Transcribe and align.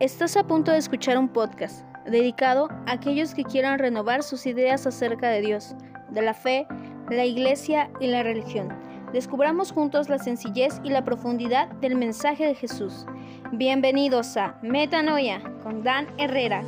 Estás 0.00 0.36
a 0.36 0.44
punto 0.46 0.72
de 0.72 0.78
escuchar 0.78 1.16
un 1.16 1.28
podcast 1.28 1.86
dedicado 2.06 2.68
a 2.86 2.92
aquellos 2.92 3.34
que 3.34 3.44
quieran 3.44 3.78
renovar 3.78 4.22
sus 4.22 4.46
ideas 4.46 4.86
acerca 4.86 5.28
de 5.28 5.40
Dios, 5.40 5.76
de 6.10 6.22
la 6.22 6.34
fe, 6.34 6.66
la 7.08 7.24
iglesia 7.24 7.90
y 8.00 8.08
la 8.08 8.22
religión. 8.22 8.68
Descubramos 9.12 9.70
juntos 9.70 10.08
la 10.08 10.18
sencillez 10.18 10.80
y 10.82 10.90
la 10.90 11.04
profundidad 11.04 11.68
del 11.80 11.94
mensaje 11.94 12.46
de 12.46 12.54
Jesús. 12.54 13.06
Bienvenidos 13.52 14.36
a 14.36 14.58
Metanoia 14.62 15.40
con 15.62 15.84
Dan 15.84 16.08
Herrera. 16.18 16.64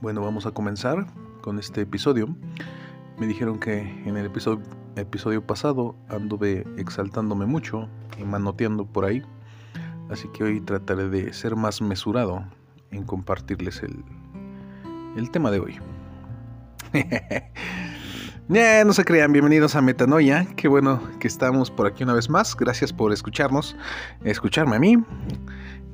Bueno, 0.00 0.22
vamos 0.22 0.46
a 0.46 0.52
comenzar 0.52 1.08
con 1.40 1.58
este 1.58 1.80
episodio. 1.80 2.28
Me 3.18 3.26
dijeron 3.26 3.58
que 3.58 3.80
en 3.80 4.16
el 4.16 4.26
episodio, 4.26 5.44
pasado 5.44 5.96
anduve 6.08 6.64
exaltándome 6.76 7.46
mucho 7.46 7.88
y 8.16 8.22
manoteando 8.22 8.86
por 8.86 9.04
ahí. 9.04 9.24
Así 10.08 10.28
que 10.28 10.44
hoy 10.44 10.60
trataré 10.60 11.08
de 11.08 11.32
ser 11.32 11.56
más 11.56 11.82
mesurado 11.82 12.44
en 12.92 13.02
compartirles 13.02 13.82
el, 13.82 14.04
el 15.16 15.32
tema 15.32 15.50
de 15.50 15.58
hoy. 15.58 15.78
no 18.48 18.92
se 18.92 19.04
crean, 19.04 19.32
bienvenidos 19.32 19.74
a 19.74 19.82
Metanoia. 19.82 20.46
Qué 20.54 20.68
bueno 20.68 21.02
que 21.18 21.26
estamos 21.26 21.72
por 21.72 21.88
aquí 21.88 22.04
una 22.04 22.14
vez 22.14 22.30
más. 22.30 22.56
Gracias 22.56 22.92
por 22.92 23.12
escucharnos, 23.12 23.74
escucharme 24.22 24.76
a 24.76 24.78
mí 24.78 24.96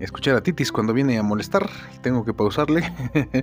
escuchar 0.04 0.36
a 0.36 0.42
Titis 0.42 0.70
cuando 0.72 0.92
viene 0.92 1.18
a 1.18 1.22
molestar. 1.22 1.68
Tengo 2.02 2.24
que 2.24 2.32
pausarle. 2.32 2.92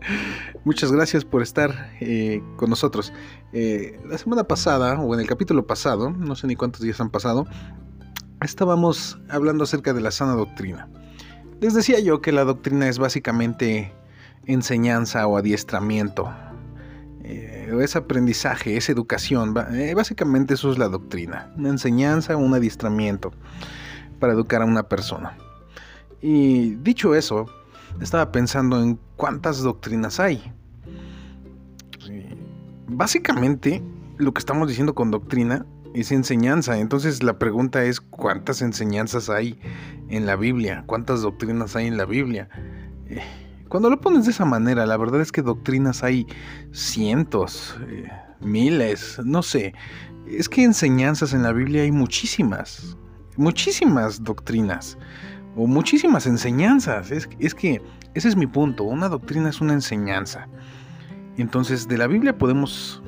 Muchas 0.66 0.92
gracias 0.92 1.26
por 1.26 1.42
estar 1.42 1.92
eh, 2.00 2.42
con 2.58 2.70
nosotros. 2.70 3.12
Eh, 3.54 4.00
la 4.08 4.18
semana 4.18 4.46
pasada, 4.46 5.00
o 5.00 5.14
en 5.14 5.20
el 5.20 5.28
capítulo 5.28 5.68
pasado, 5.68 6.10
no 6.10 6.36
sé 6.36 6.48
ni 6.48 6.56
cuántos 6.56 6.82
días 6.82 7.02
han 7.02 7.10
pasado, 7.10 7.46
estábamos 8.42 9.20
hablando 9.30 9.64
acerca 9.64 9.94
de 9.94 10.02
la 10.02 10.12
sana 10.12 10.34
doctrina. 10.34 10.88
Les 11.60 11.74
decía 11.74 12.00
yo 12.00 12.22
que 12.22 12.32
la 12.32 12.44
doctrina 12.44 12.88
es 12.88 12.98
básicamente 12.98 13.94
enseñanza 14.46 15.28
o 15.28 15.38
adiestramiento. 15.38 16.34
Eh, 17.24 17.72
es 17.82 17.96
aprendizaje, 17.96 18.78
es 18.78 18.90
educación. 18.90 19.54
básicamente 19.54 20.56
eso 20.56 20.72
es 20.72 20.78
la 20.78 20.88
doctrina. 20.88 21.52
Una 21.58 21.70
enseñanza 21.70 22.36
un 22.36 22.54
adiestramiento 22.54 23.32
para 24.20 24.34
educar 24.34 24.62
a 24.62 24.66
una 24.66 24.84
persona. 24.84 25.38
Y 26.22 26.76
dicho 26.76 27.16
eso, 27.16 27.48
estaba 28.00 28.32
pensando 28.32 28.82
en 28.82 29.00
cuántas 29.16 29.62
doctrinas 29.62 30.20
hay. 30.20 30.52
Básicamente, 32.88 33.82
lo 34.18 34.34
que 34.34 34.40
estamos 34.40 34.68
diciendo 34.68 34.94
con 34.94 35.12
doctrina 35.12 35.66
es 35.94 36.12
enseñanza. 36.12 36.78
Entonces 36.78 37.24
la 37.24 37.40
pregunta 37.40 37.84
es 37.84 38.00
cuántas 38.02 38.62
enseñanzas 38.62 39.30
hay 39.30 39.60
en 40.10 40.26
la 40.26 40.36
Biblia, 40.36 40.84
cuántas 40.86 41.22
doctrinas 41.22 41.76
hay 41.76 41.88
en 41.88 41.98
la 41.98 42.06
Biblia. 42.06 42.50
Eh, 43.08 43.22
cuando 43.70 43.90
lo 43.90 44.00
pones 44.02 44.26
de 44.26 44.32
esa 44.32 44.46
manera, 44.46 44.86
la 44.86 44.98
verdad 44.98 45.22
es 45.22 45.32
que 45.32 45.42
doctrinas 45.42 46.04
hay 46.04 46.28
cientos, 46.72 47.78
eh, 47.88 48.10
miles, 48.42 49.20
no 49.24 49.42
sé. 49.42 49.74
Es 50.28 50.50
que 50.50 50.64
enseñanzas 50.64 51.34
en 51.34 51.44
la 51.44 51.54
Biblia 51.54 51.84
hay 51.84 51.92
muchísimas, 51.92 52.98
muchísimas 53.38 54.24
doctrinas 54.24 54.98
o 55.56 55.68
muchísimas 55.68 56.26
enseñanzas. 56.28 57.12
Es, 57.12 57.30
es, 57.40 57.56
que 57.56 57.82
ese 58.14 58.28
es 58.28 58.36
mi 58.36 58.48
punto. 58.48 58.84
Una 58.84 59.10
doctrina 59.10 59.50
es 59.50 59.62
una 59.62 59.74
enseñanza. 59.74 60.48
Entonces 61.38 61.88
de 61.88 61.98
la 61.98 62.08
Biblia 62.08 62.38
podemos 62.38 63.02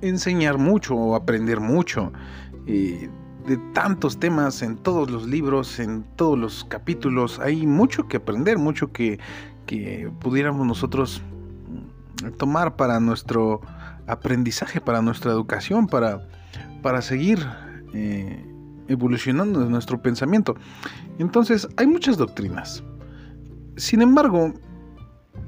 enseñar 0.00 0.58
mucho 0.58 0.94
o 0.94 1.14
aprender 1.14 1.60
mucho. 1.60 2.12
Eh, 2.66 3.08
de 3.46 3.56
tantos 3.72 4.20
temas 4.20 4.60
en 4.60 4.76
todos 4.76 5.10
los 5.10 5.26
libros, 5.26 5.80
en 5.80 6.04
todos 6.16 6.38
los 6.38 6.64
capítulos. 6.64 7.40
Hay 7.40 7.66
mucho 7.66 8.06
que 8.06 8.18
aprender, 8.18 8.58
mucho 8.58 8.92
que, 8.92 9.18
que 9.64 10.10
pudiéramos 10.20 10.66
nosotros 10.66 11.22
tomar 12.36 12.76
para 12.76 13.00
nuestro 13.00 13.62
aprendizaje, 14.06 14.80
para 14.80 15.00
nuestra 15.00 15.30
educación, 15.32 15.86
para, 15.86 16.28
para 16.82 17.00
seguir 17.00 17.46
eh, 17.94 18.44
evolucionando 18.88 19.62
en 19.62 19.70
nuestro 19.70 20.00
pensamiento. 20.02 20.56
Entonces, 21.18 21.68
hay 21.76 21.86
muchas 21.86 22.16
doctrinas. 22.16 22.82
Sin 23.76 24.02
embargo, 24.02 24.54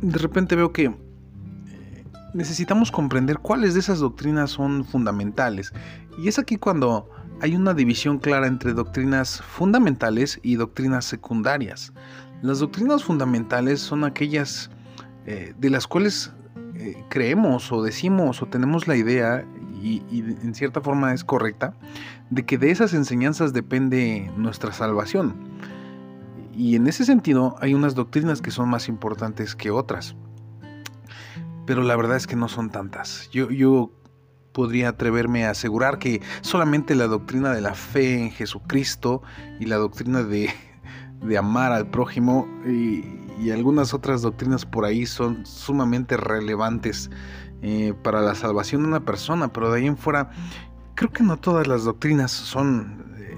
de 0.02 0.18
repente 0.18 0.56
veo 0.56 0.72
que 0.72 0.84
eh, 0.84 2.04
necesitamos 2.34 2.92
comprender 2.92 3.38
cuáles 3.38 3.74
de 3.74 3.80
esas 3.80 3.98
doctrinas 3.98 4.50
son 4.50 4.84
fundamentales. 4.84 5.72
Y 6.18 6.28
es 6.28 6.38
aquí 6.38 6.56
cuando 6.56 7.08
hay 7.40 7.56
una 7.56 7.74
división 7.74 8.18
clara 8.18 8.46
entre 8.46 8.74
doctrinas 8.74 9.42
fundamentales 9.42 10.38
y 10.42 10.56
doctrinas 10.56 11.04
secundarias. 11.04 11.92
Las 12.42 12.58
doctrinas 12.58 13.04
fundamentales 13.04 13.80
son 13.80 14.04
aquellas 14.04 14.70
eh, 15.26 15.54
de 15.58 15.70
las 15.70 15.86
cuales 15.86 16.32
eh, 16.74 17.04
creemos 17.08 17.72
o 17.72 17.82
decimos 17.82 18.42
o 18.42 18.46
tenemos 18.46 18.88
la 18.88 18.96
idea 18.96 19.44
y, 19.82 20.02
en 20.10 20.54
cierta 20.54 20.80
forma 20.80 21.12
es 21.14 21.24
correcta, 21.24 21.74
de 22.30 22.46
que 22.46 22.58
de 22.58 22.70
esas 22.70 22.94
enseñanzas 22.94 23.52
depende 23.52 24.30
nuestra 24.36 24.72
salvación. 24.72 25.34
Y 26.54 26.76
en 26.76 26.86
ese 26.86 27.04
sentido 27.04 27.56
hay 27.60 27.74
unas 27.74 27.94
doctrinas 27.94 28.40
que 28.40 28.50
son 28.50 28.68
más 28.68 28.88
importantes 28.88 29.54
que 29.54 29.70
otras. 29.70 30.14
Pero 31.66 31.82
la 31.82 31.96
verdad 31.96 32.16
es 32.16 32.26
que 32.26 32.36
no 32.36 32.48
son 32.48 32.70
tantas. 32.70 33.28
Yo, 33.30 33.50
yo 33.50 33.92
podría 34.52 34.90
atreverme 34.90 35.46
a 35.46 35.50
asegurar 35.50 35.98
que 35.98 36.20
solamente 36.40 36.94
la 36.94 37.06
doctrina 37.06 37.52
de 37.52 37.60
la 37.60 37.74
fe 37.74 38.18
en 38.18 38.30
Jesucristo 38.30 39.22
y 39.58 39.66
la 39.66 39.76
doctrina 39.76 40.22
de, 40.22 40.50
de 41.22 41.38
amar 41.38 41.72
al 41.72 41.88
prójimo 41.88 42.48
y, 42.66 43.04
y, 43.40 43.50
algunas 43.50 43.94
otras 43.94 44.22
doctrinas 44.22 44.66
por 44.66 44.84
ahí 44.84 45.06
son 45.06 45.46
sumamente 45.46 46.16
relevantes 46.16 47.10
eh, 47.62 47.94
para 48.02 48.20
la 48.22 48.34
salvación 48.34 48.82
de 48.82 48.88
una 48.88 49.00
persona, 49.00 49.52
pero 49.52 49.70
de 49.70 49.80
ahí 49.80 49.86
en 49.86 49.96
fuera 49.96 50.30
creo 51.00 51.12
que 51.12 51.22
no 51.22 51.38
todas 51.38 51.66
las 51.66 51.84
doctrinas 51.84 52.30
son 52.30 53.14
eh, 53.16 53.34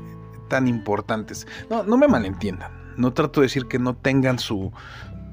tan 0.49 0.67
importantes. 0.67 1.47
No, 1.71 1.84
no 1.84 1.97
me 1.97 2.09
malentiendan, 2.09 2.73
no 2.97 3.12
trato 3.12 3.41
de 3.41 3.47
decir 3.47 3.67
que 3.67 3.78
no 3.78 3.95
tengan 3.95 4.41
su, 4.41 4.73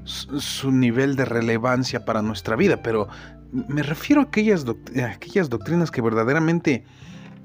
su 0.04 0.70
nivel 0.70 1.16
de 1.16 1.24
relevancia 1.24 2.04
para 2.04 2.22
nuestra 2.22 2.54
vida, 2.54 2.84
pero 2.84 3.08
me 3.50 3.82
refiero 3.82 4.22
a 4.22 4.26
aquellas, 4.26 4.64
aquellas 5.12 5.50
doctrinas 5.50 5.90
que 5.90 6.02
verdaderamente 6.02 6.84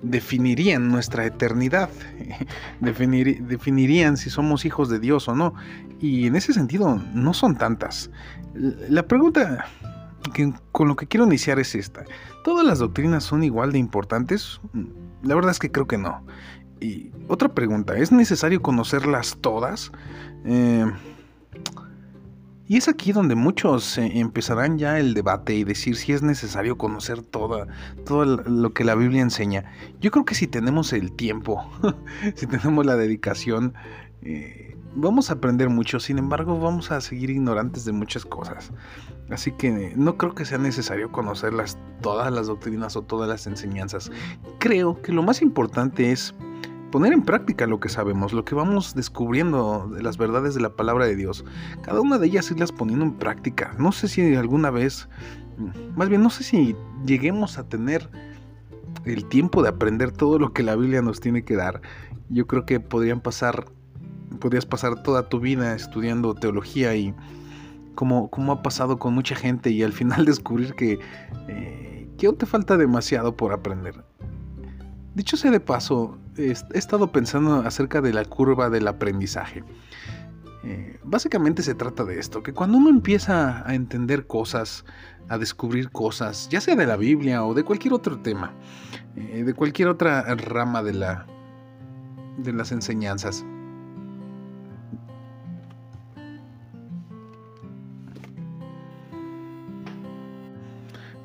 definirían 0.04 0.88
nuestra 0.88 1.26
eternidad, 1.26 1.90
definirían 2.80 4.18
si 4.18 4.30
somos 4.30 4.66
hijos 4.66 4.88
de 4.88 5.00
Dios 5.00 5.28
o 5.28 5.34
no. 5.34 5.56
Y 6.00 6.28
en 6.28 6.36
ese 6.36 6.54
sentido 6.54 7.02
no 7.16 7.34
son 7.34 7.58
tantas. 7.58 8.12
La 8.54 9.02
pregunta 9.02 9.66
con 10.72 10.88
lo 10.88 10.96
que 10.96 11.08
quiero 11.08 11.26
iniciar 11.26 11.60
es 11.60 11.76
esta. 11.76 12.04
¿Todas 12.44 12.66
las 12.66 12.80
doctrinas 12.80 13.24
son 13.24 13.44
igual 13.44 13.72
de 13.72 13.80
importantes? 13.80 14.60
La 15.24 15.36
verdad 15.36 15.52
es 15.52 15.60
que 15.60 15.72
creo 15.72 15.88
que 15.88 15.98
no. 15.98 16.26
Y 16.80 17.12
otra 17.28 17.50
pregunta, 17.50 17.98
¿es 17.98 18.12
necesario 18.12 18.62
conocerlas 18.62 19.38
todas? 19.42 19.92
Eh, 20.46 20.86
y 22.68 22.78
es 22.78 22.88
aquí 22.88 23.12
donde 23.12 23.36
muchos 23.36 23.98
empezarán 24.00 24.80
ya 24.80 25.00
el 25.00 25.14
debate 25.14 25.54
y 25.54 25.64
decir 25.64 25.96
si 25.96 26.14
es 26.14 26.24
necesario 26.24 26.78
conocer 26.78 27.22
toda, 27.22 27.68
todo 28.06 28.26
lo 28.26 28.74
que 28.74 28.84
la 28.84 28.96
Biblia 28.96 29.22
enseña. 29.22 29.66
Yo 30.02 30.10
creo 30.10 30.26
que 30.26 30.34
si 30.34 30.48
tenemos 30.48 30.92
el 30.92 31.12
tiempo, 31.12 31.64
si 32.36 32.48
tenemos 32.48 32.84
la 32.86 32.96
dedicación, 32.96 33.76
eh, 34.24 34.75
vamos 34.96 35.30
a 35.30 35.34
aprender 35.34 35.70
mucho, 35.70 36.00
sin 36.00 36.18
embargo 36.18 36.60
vamos 36.60 36.92
a 36.92 37.02
seguir 37.02 37.30
ignorantes 37.30 37.86
de 37.86 37.92
muchas 37.92 38.26
cosas. 38.26 38.72
Así 39.30 39.52
que 39.52 39.94
no 39.96 40.18
creo 40.18 40.34
que 40.34 40.46
sea 40.46 40.58
necesario 40.58 41.12
conocerlas 41.12 41.78
todas 42.02 42.32
las 42.32 42.48
doctrinas 42.48 42.96
o 42.96 43.02
todas 43.02 43.28
las 43.28 43.46
enseñanzas. 43.48 44.12
Creo 44.60 45.02
que 45.02 45.12
lo 45.12 45.24
más 45.24 45.42
importante 45.42 46.12
es 46.12 46.34
poner 46.92 47.12
en 47.12 47.24
práctica 47.24 47.68
lo 47.68 47.80
que 47.80 47.90
sabemos, 47.90 48.32
lo 48.32 48.46
que 48.46 48.56
vamos 48.56 48.96
descubriendo 48.96 49.90
de 49.94 50.02
las 50.02 50.18
verdades 50.18 50.56
de 50.56 50.62
la 50.62 50.70
palabra 50.70 51.06
de 51.06 51.16
Dios. 51.16 51.44
Cada 51.82 52.00
una 52.00 52.18
de 52.18 52.28
ellas 52.28 52.50
irlas 52.52 52.72
poniendo 52.72 53.06
en 53.06 53.14
práctica. 53.14 53.76
No 53.78 53.92
sé 53.92 54.08
si 54.08 54.36
alguna 54.36 54.70
vez, 54.70 55.10
más 55.96 56.08
bien 56.08 56.24
no 56.24 56.30
sé 56.30 56.44
si 56.44 56.76
lleguemos 57.06 57.58
a 57.58 57.68
tener 57.68 58.10
el 59.04 59.26
tiempo 59.26 59.62
de 59.62 59.70
aprender 59.70 60.12
todo 60.12 60.40
lo 60.40 60.54
que 60.54 60.64
la 60.64 60.76
Biblia 60.76 61.02
nos 61.02 61.20
tiene 61.20 61.44
que 61.44 61.56
dar. 61.56 61.82
Yo 62.30 62.48
creo 62.48 62.66
que 62.66 62.80
podrían 62.80 63.20
pasar 63.20 63.66
podrías 64.36 64.66
pasar 64.66 65.02
toda 65.04 65.30
tu 65.30 65.40
vida 65.40 65.76
estudiando 65.76 66.34
teología 66.36 66.96
y 66.96 67.14
como, 67.96 68.30
como 68.30 68.52
ha 68.52 68.62
pasado 68.62 69.00
con 69.00 69.14
mucha 69.14 69.36
gente 69.36 69.70
y 69.72 69.84
al 69.84 69.94
final 69.94 70.26
descubrir 70.26 70.76
que, 70.76 71.00
eh, 71.48 72.10
que 72.18 72.28
aún 72.28 72.38
te 72.38 72.46
falta 72.46 72.78
demasiado 72.78 73.36
por 73.36 73.54
aprender. 73.54 74.04
Dicho 75.16 75.38
sea 75.38 75.50
de 75.50 75.62
paso, 75.62 76.18
he 76.38 76.54
estado 76.74 77.12
pensando 77.12 77.62
acerca 77.62 78.02
de 78.02 78.12
la 78.12 78.26
curva 78.26 78.70
del 78.70 78.88
aprendizaje. 78.88 79.64
Eh, 80.66 81.00
básicamente 81.04 81.62
se 81.62 81.76
trata 81.76 82.04
de 82.04 82.20
esto, 82.20 82.42
que 82.42 82.52
cuando 82.52 82.78
uno 82.78 82.90
empieza 82.90 83.68
a 83.70 83.76
entender 83.76 84.26
cosas, 84.26 84.84
a 85.30 85.38
descubrir 85.38 85.92
cosas, 85.92 86.50
ya 86.50 86.60
sea 86.60 86.76
de 86.76 86.88
la 86.88 86.98
Biblia 86.98 87.46
o 87.46 87.54
de 87.54 87.64
cualquier 87.64 87.94
otro 87.94 88.20
tema, 88.20 88.52
eh, 89.16 89.44
de 89.46 89.54
cualquier 89.54 89.90
otra 89.90 90.24
rama 90.36 90.82
de, 90.82 90.94
la, 90.94 91.28
de 92.38 92.52
las 92.52 92.72
enseñanzas, 92.72 93.46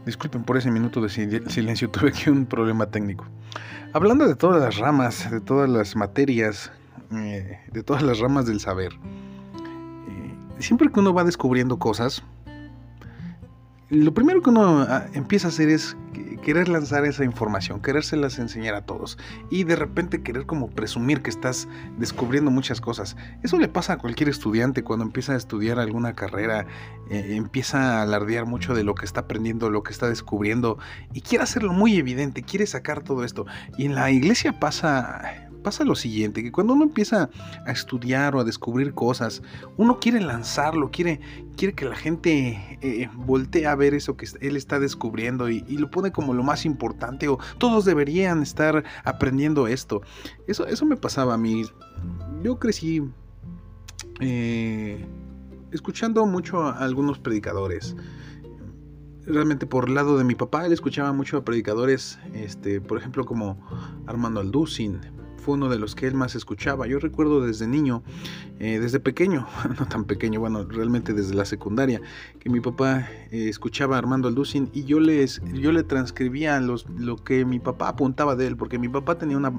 Disculpen 0.07 0.45
por 0.45 0.57
ese 0.57 0.71
minuto 0.71 1.01
de 1.01 1.09
silencio, 1.09 1.91
tuve 1.93 2.09
aquí 2.09 2.31
un 2.31 2.47
problema 2.47 2.87
técnico. 2.87 3.27
Hablando 3.93 4.27
de 4.27 4.35
todas 4.35 4.61
las 4.61 4.77
ramas, 4.79 5.31
de 5.31 5.41
todas 5.41 5.69
las 5.69 5.97
materias, 5.97 6.71
eh, 7.13 7.59
de 7.73 7.83
todas 7.83 8.03
las 8.03 8.19
ramas 8.19 8.47
del 8.47 8.61
saber, 8.61 8.93
eh, 8.95 10.35
siempre 10.59 10.91
que 10.91 11.01
uno 11.01 11.13
va 11.13 11.25
descubriendo 11.25 11.79
cosas, 11.79 12.23
lo 13.91 14.15
primero 14.15 14.41
que 14.41 14.51
uno 14.51 14.87
ah, 14.89 15.07
empieza 15.15 15.49
a 15.49 15.51
hacer 15.51 15.69
es 15.69 15.97
querer 16.43 16.69
lanzar 16.69 17.05
esa 17.05 17.25
información, 17.25 17.81
querérselas 17.81 18.39
enseñar 18.39 18.75
a 18.75 18.83
todos 18.83 19.19
y 19.51 19.65
de 19.65 19.77
repente 19.77 20.23
querer 20.23 20.47
como 20.47 20.71
presumir 20.71 21.23
que 21.23 21.31
estás 21.31 21.69
descubriendo 21.99 22.51
muchas 22.51 22.81
cosas. 22.81 23.17
Eso 23.43 23.59
le 23.59 23.69
pasa 23.69 23.95
a 23.95 23.99
cualquier 23.99 24.29
estudiante 24.29 24.83
cuando 24.83 25.05
empieza 25.05 25.33
a 25.33 25.37
estudiar 25.37 25.79
alguna 25.79 26.15
carrera, 26.15 26.67
eh, 27.11 27.35
empieza 27.37 27.99
a 27.99 28.03
alardear 28.03 28.47
mucho 28.47 28.75
de 28.75 28.85
lo 28.85 28.95
que 28.95 29.05
está 29.05 29.21
aprendiendo, 29.21 29.71
lo 29.71 29.83
que 29.83 29.93
está 29.93 30.09
descubriendo 30.09 30.79
y 31.13 31.21
quiere 31.21 31.45
hacerlo 31.45 31.73
muy 31.73 31.97
evidente, 31.97 32.43
quiere 32.43 32.67
sacar 32.67 33.03
todo 33.03 33.25
esto. 33.25 33.47
Y 33.77 33.87
en 33.87 33.95
la 33.95 34.11
iglesia 34.11 34.59
pasa 34.59 35.50
pasa 35.63 35.85
lo 35.85 35.95
siguiente, 35.95 36.43
que 36.43 36.53
cuando 36.53 36.73
uno 36.73 36.85
empieza 36.85 37.31
a 37.67 37.73
estudiar 37.73 38.35
o 38.35 38.41
a 38.41 38.45
descubrir 38.45 38.95
cosas, 38.95 39.43
uno 39.77 39.99
quiere 40.01 40.21
lanzarlo, 40.21 40.91
quiere, 40.91 41.21
quiere 41.57 41.75
que 41.75 41.85
la 41.85 41.97
gente 41.97 42.79
eh, 42.81 43.09
voltee 43.15 43.67
a 43.67 43.75
ver 43.75 43.95
eso 43.95 44.17
que 44.17 44.27
él 44.41 44.57
está 44.57 44.79
descubriendo 44.79 45.49
y, 45.49 45.61
lo 45.81 45.91
pone 45.91 46.13
como 46.13 46.35
lo 46.35 46.43
más 46.43 46.67
importante 46.67 47.29
o 47.29 47.39
todos 47.59 47.85
deberían 47.85 48.43
estar 48.43 48.85
aprendiendo 49.05 49.67
esto. 49.67 50.03
Eso, 50.47 50.67
eso 50.67 50.85
me 50.85 50.97
pasaba 50.97 51.35
a 51.35 51.39
mí. 51.39 51.65
Yo 52.43 52.59
crecí 52.59 53.03
eh, 54.21 55.07
escuchando 55.73 56.27
mucho 56.27 56.63
a 56.63 56.79
algunos 56.79 57.19
predicadores 57.19 57.97
realmente 59.27 59.67
por 59.67 59.89
el 59.89 59.95
lado 59.95 60.19
de 60.19 60.25
mi 60.25 60.35
papá, 60.35 60.67
él 60.67 60.73
escuchaba 60.73 61.13
mucho 61.13 61.37
a 61.37 61.45
predicadores, 61.45 62.19
este, 62.35 62.81
por 62.81 62.99
ejemplo, 62.99 63.25
como 63.25 63.59
Armando 64.07 64.41
Alducin, 64.41 65.01
fue 65.41 65.55
uno 65.55 65.69
de 65.69 65.79
los 65.79 65.95
que 65.95 66.07
él 66.07 66.15
más 66.15 66.35
escuchaba. 66.35 66.87
Yo 66.87 66.99
recuerdo 66.99 67.45
desde 67.45 67.67
niño, 67.67 68.03
eh, 68.59 68.79
desde 68.79 69.01
pequeño, 69.01 69.47
no 69.79 69.87
tan 69.87 70.05
pequeño, 70.05 70.41
bueno, 70.41 70.65
realmente 70.65 71.13
desde 71.13 71.35
la 71.35 71.45
secundaria, 71.45 72.01
que 72.39 72.51
mi 72.51 72.61
papá 72.61 73.09
eh, 73.31 73.49
escuchaba 73.49 73.97
a 73.97 73.99
Armando 73.99 74.29
Alducin 74.29 74.71
y 74.73 74.85
yo, 74.85 75.01
les, 75.01 75.43
yo 75.53 75.73
le 75.73 75.83
transcribía 75.83 76.61
los, 76.61 76.89
lo 76.91 77.17
que 77.17 77.45
mi 77.45 77.59
papá 77.59 77.89
apuntaba 77.89 78.37
de 78.37 78.47
él, 78.47 78.57
porque 78.57 78.79
mi 78.79 78.89
papá 78.89 79.19
tenía 79.19 79.37
una, 79.37 79.53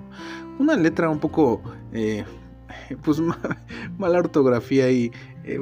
una 0.60 0.76
letra 0.76 1.10
un 1.10 1.20
poco... 1.20 1.62
Eh, 1.92 2.24
pues 3.04 3.22
mala 3.98 4.20
ortografía 4.20 4.90
y 4.90 5.12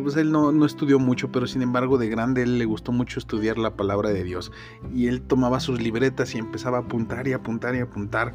pues 0.03 0.15
él 0.15 0.31
no, 0.31 0.51
no, 0.51 0.65
estudió 0.65 0.99
mucho, 0.99 1.31
pero 1.31 1.47
sin 1.47 1.61
embargo 1.61 1.97
de 1.97 2.09
grande 2.09 2.43
él 2.43 2.59
le 2.59 2.65
gustó 2.65 2.91
mucho 2.91 3.19
estudiar 3.19 3.57
la 3.57 3.75
palabra 3.75 4.09
de 4.09 4.23
Dios. 4.23 4.51
Y 4.93 5.07
él 5.07 5.21
tomaba 5.21 5.59
sus 5.59 5.81
libretas 5.81 6.35
y 6.35 6.37
empezaba 6.37 6.77
a 6.77 6.81
apuntar 6.81 7.27
y 7.27 7.33
apuntar 7.33 7.75
y 7.75 7.79
apuntar 7.79 8.33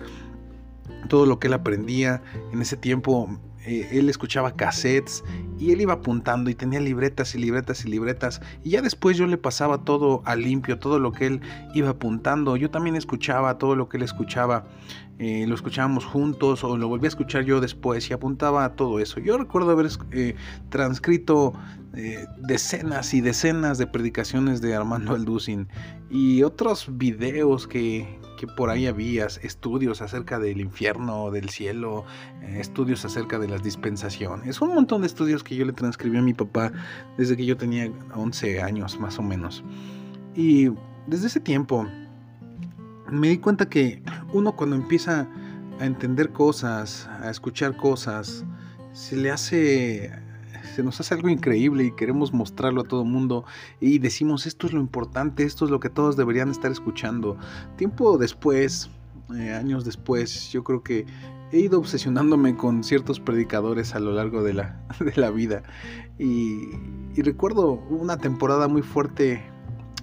todo 1.09 1.27
lo 1.27 1.39
que 1.39 1.49
él 1.49 1.55
aprendía. 1.55 2.23
En 2.53 2.61
ese 2.61 2.77
tiempo 2.77 3.29
eh, 3.67 3.89
él 3.93 4.11
escuchaba 4.11 4.55
cassettes 4.55 5.25
y 5.59 5.73
él 5.73 5.81
iba 5.81 5.95
apuntando 5.95 6.51
y 6.51 6.55
tenía 6.55 6.81
libretas 6.81 7.35
y 7.35 7.39
libretas 7.39 7.85
y 7.85 7.89
libretas. 7.89 8.41
Y 8.63 8.71
ya 8.71 8.83
después 8.83 9.17
yo 9.17 9.27
le 9.27 9.39
pasaba 9.39 9.85
todo 9.85 10.23
a 10.27 10.37
limpio, 10.37 10.79
todo 10.79 10.99
lo 10.99 11.13
que 11.13 11.27
él 11.27 11.41
iba 11.75 11.91
apuntando. 11.91 12.57
Yo 12.57 12.71
también 12.71 12.97
escuchaba 12.97 13.57
todo 13.57 13.75
lo 13.75 13.89
que 13.89 13.97
él 13.97 14.03
escuchaba. 14.03 14.67
Eh, 15.19 15.47
lo 15.47 15.55
escuchábamos 15.55 16.05
juntos 16.05 16.65
o 16.65 16.77
lo 16.77 16.89
volví 16.89 17.07
a 17.07 17.09
escuchar 17.09 17.45
yo 17.45 17.61
después 17.61 18.11
y 18.11 18.13
apuntaba 18.13 18.65
a 18.65 18.75
todo 18.75 18.99
eso. 18.99 19.21
Yo 19.21 19.39
recuerdo 19.39 19.71
haber 19.71 19.89
eh, 20.13 20.35
transcrito 20.69 21.55
decenas 22.39 23.15
y 23.15 23.21
decenas 23.21 23.79
de 23.79 23.87
predicaciones 23.87 24.61
de 24.61 24.75
Armando 24.75 25.15
Alducin 25.15 25.69
y 26.11 26.43
otros 26.43 26.89
videos 26.91 27.69
que, 27.69 28.19
por 28.47 28.71
ahí 28.71 28.87
había 28.87 29.27
estudios 29.27 30.03
acerca 30.03 30.39
del 30.39 30.61
infierno, 30.61 31.31
del 31.31 31.49
cielo, 31.49 32.05
eh, 32.43 32.59
estudios 32.61 33.05
acerca 33.05 33.39
de 33.39 33.49
las 33.49 33.63
dispensaciones, 33.63 34.61
un 34.61 34.75
montón 34.75 35.03
de 35.03 35.07
estudios 35.07 35.45
que 35.45 35.57
yo 35.57 35.65
le 35.65 35.73
transcribí 35.73 36.17
a 36.19 36.23
mi 36.23 36.35
papá 36.35 36.73
desde 37.17 37.37
que 37.37 37.45
yo 37.45 37.57
tenía 37.57 37.91
11 38.15 38.63
años 38.63 38.99
más 38.99 39.19
o 39.19 39.23
menos. 39.23 39.65
Y 40.35 40.71
desde 41.07 41.27
ese 41.27 41.41
tiempo 41.41 41.87
me 43.11 43.29
di 43.29 43.39
cuenta 43.39 43.69
que 43.69 44.03
uno 44.33 44.57
cuando 44.57 44.77
empieza 44.77 45.29
a 45.81 45.87
entender 45.87 46.31
cosas, 46.31 47.09
a 47.21 47.31
escuchar 47.31 47.77
cosas, 47.77 48.45
se 48.93 49.17
le 49.17 49.31
hace 49.31 50.24
se 50.75 50.83
nos 50.83 51.01
hace 51.01 51.15
algo 51.15 51.29
increíble 51.29 51.85
y 51.85 51.93
queremos 51.93 52.33
mostrarlo 52.33 52.81
a 52.81 52.85
todo 52.85 53.05
mundo 53.05 53.45
y 53.81 54.01
decimos 54.01 54.47
esto 54.47 54.67
es 54.67 54.73
lo 54.73 54.81
importante, 54.81 55.45
esto 55.45 55.65
es 55.65 55.71
lo 55.71 55.79
que 55.79 55.89
todos 55.89 56.17
deberían 56.17 56.51
estar 56.51 56.73
escuchando. 56.73 57.39
Tiempo 57.77 58.19
después, 58.19 58.91
eh, 59.37 59.53
años 59.53 59.85
después, 59.85 60.51
yo 60.51 60.65
creo 60.65 60.83
que 60.83 61.07
he 61.53 61.61
ido 61.61 61.79
obsesionándome 61.79 62.57
con 62.57 62.83
ciertos 62.83 63.21
predicadores 63.21 63.95
a 63.95 64.01
lo 64.01 64.13
largo 64.13 64.43
de 64.43 64.55
la, 64.55 64.85
de 64.99 65.13
la 65.17 65.31
vida 65.31 65.63
y, 66.19 66.71
recuerdo 67.17 67.75
una 67.91 68.19
temporada 68.19 68.67
muy 68.67 68.83
fuerte 68.83 69.45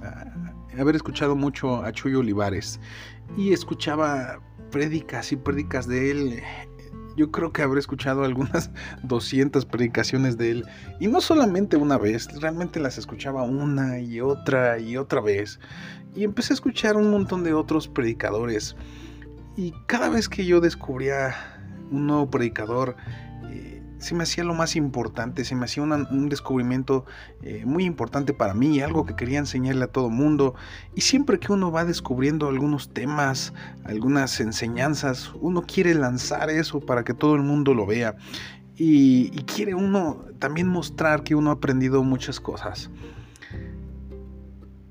ah, 0.02 0.54
haber 0.80 0.96
escuchado 0.96 1.36
mucho 1.36 1.84
a 1.84 1.92
Chuy 1.92 2.16
Olivares 2.16 2.80
y 3.36 3.52
escuchaba 3.52 4.40
prédicas 4.72 5.34
y 5.34 5.36
prédicas 5.36 5.88
de 5.88 6.12
él 6.12 6.42
yo 7.16 7.32
creo 7.32 7.52
que 7.52 7.62
habré 7.62 7.80
escuchado 7.80 8.24
algunas 8.24 8.72
200 9.04 9.66
predicaciones 9.66 10.38
de 10.38 10.52
él. 10.52 10.66
Y 11.00 11.08
no 11.08 11.22
solamente 11.22 11.78
una 11.78 11.98
vez, 11.98 12.28
realmente 12.42 12.80
las 12.80 12.98
escuchaba 12.98 13.44
una 13.44 14.00
y 14.00 14.22
otra 14.22 14.80
y 14.80 14.98
otra 14.98 15.22
vez. 15.22 15.60
Y 16.16 16.24
empecé 16.24 16.54
a 16.54 16.56
escuchar 16.56 16.98
un 16.98 17.12
montón 17.12 17.44
de 17.44 17.54
otros 17.54 17.88
predicadores. 17.88 18.76
Y 19.56 19.74
cada 19.88 20.10
vez 20.10 20.30
que 20.30 20.46
yo 20.46 20.62
descubría 20.62 21.36
un 21.92 22.08
nuevo 22.08 22.30
predicador, 22.30 22.96
se 24.02 24.16
me 24.16 24.24
hacía 24.24 24.44
lo 24.44 24.56
más 24.56 24.76
importante, 24.76 25.46
se 25.46 25.56
me 25.56 25.66
hacía 25.66 25.84
un 25.84 26.28
descubrimiento 26.28 27.06
eh, 27.44 27.64
muy 27.66 27.86
importante 27.86 28.34
para 28.34 28.56
mí, 28.56 28.82
algo 28.82 29.06
que 29.06 29.16
quería 29.16 29.38
enseñarle 29.38 29.86
a 29.86 29.88
todo 29.88 30.10
mundo. 30.10 30.56
Y 30.96 31.02
siempre 31.02 31.40
que 31.40 31.54
uno 31.54 31.72
va 31.72 31.86
descubriendo 31.86 32.50
algunos 32.50 32.90
temas, 32.90 33.54
algunas 33.84 34.40
enseñanzas, 34.40 35.32
uno 35.40 35.62
quiere 35.62 35.94
lanzar 35.94 36.50
eso 36.50 36.80
para 36.80 37.04
que 37.04 37.14
todo 37.14 37.36
el 37.36 37.44
mundo 37.44 37.76
lo 37.76 37.86
vea. 37.86 38.16
Y, 38.76 39.30
y 39.38 39.44
quiere 39.44 39.76
uno 39.76 40.26
también 40.40 40.68
mostrar 40.68 41.24
que 41.24 41.36
uno 41.36 41.52
ha 41.52 41.54
aprendido 41.54 42.04
muchas 42.04 42.40
cosas. 42.40 42.90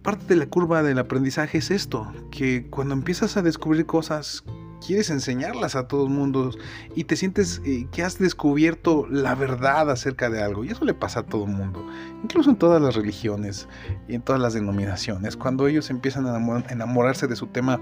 Parte 0.02 0.25
de 0.28 0.37
la 0.37 0.46
curva 0.46 0.84
del 0.84 1.00
aprendizaje 1.00 1.58
es 1.58 1.73
esto, 1.73 2.11
que 2.30 2.68
cuando 2.70 2.94
empiezas 2.94 3.37
a 3.37 3.42
descubrir 3.42 3.87
cosas 3.87 4.44
quieres 4.84 5.10
enseñarlas 5.10 5.76
a 5.76 5.87
todo 5.87 6.04
el 6.04 6.10
mundo 6.10 6.50
y 6.94 7.04
te 7.04 7.16
sientes 7.16 7.60
eh, 7.64 7.87
que 7.92 8.02
has 8.02 8.18
descubierto 8.18 9.06
la 9.08 9.34
verdad 9.34 9.90
acerca 9.90 10.30
de 10.30 10.42
algo. 10.42 10.64
Y 10.64 10.70
eso 10.70 10.84
le 10.84 10.94
pasa 10.94 11.20
a 11.20 11.22
todo 11.25 11.44
el 11.44 11.52
mundo, 11.52 11.87
incluso 12.22 12.50
en 12.50 12.56
todas 12.56 12.80
las 12.80 12.94
religiones 12.94 13.68
y 14.08 14.14
en 14.14 14.22
todas 14.22 14.40
las 14.40 14.54
denominaciones. 14.54 15.37
Cuando 15.37 15.68
ellos 15.68 15.90
empiezan 15.90 16.26
a 16.26 16.64
enamorarse 16.70 17.26
de 17.26 17.37
su 17.37 17.46
tema, 17.46 17.80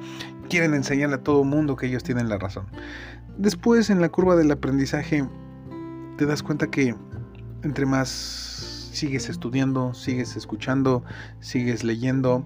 quieren 0.49 0.75
enseñarle 0.75 1.17
a 1.17 1.23
todo 1.23 1.43
el 1.43 1.49
mundo 1.49 1.77
que 1.77 1.87
ellos 1.87 2.03
tienen 2.03 2.29
la 2.29 2.39
razón. 2.39 2.67
Después, 3.37 3.91
en 3.91 4.01
la 4.01 4.09
curva 4.09 4.37
del 4.37 4.51
aprendizaje, 4.51 5.27
te 6.17 6.27
das 6.27 6.43
cuenta 6.43 6.67
que 6.69 6.95
entre 7.63 7.87
más 7.87 8.09
sigues 8.09 9.29
estudiando, 9.29 9.95
sigues 9.95 10.37
escuchando, 10.37 11.05
sigues 11.41 11.85
leyendo, 11.85 12.45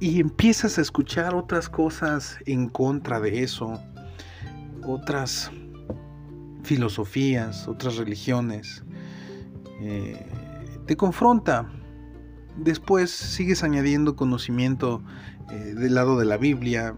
y 0.00 0.20
empiezas 0.20 0.78
a 0.78 0.82
escuchar 0.82 1.34
otras 1.34 1.68
cosas 1.68 2.38
en 2.46 2.68
contra 2.68 3.20
de 3.20 3.42
eso, 3.42 3.80
otras 4.86 5.50
filosofías, 6.62 7.66
otras 7.66 7.96
religiones. 7.96 8.84
Eh, 9.80 10.24
te 10.86 10.96
confronta. 10.96 11.70
Después 12.56 13.10
sigues 13.10 13.62
añadiendo 13.62 14.16
conocimiento 14.16 15.02
eh, 15.50 15.74
del 15.74 15.94
lado 15.94 16.18
de 16.18 16.26
la 16.26 16.36
Biblia. 16.36 16.94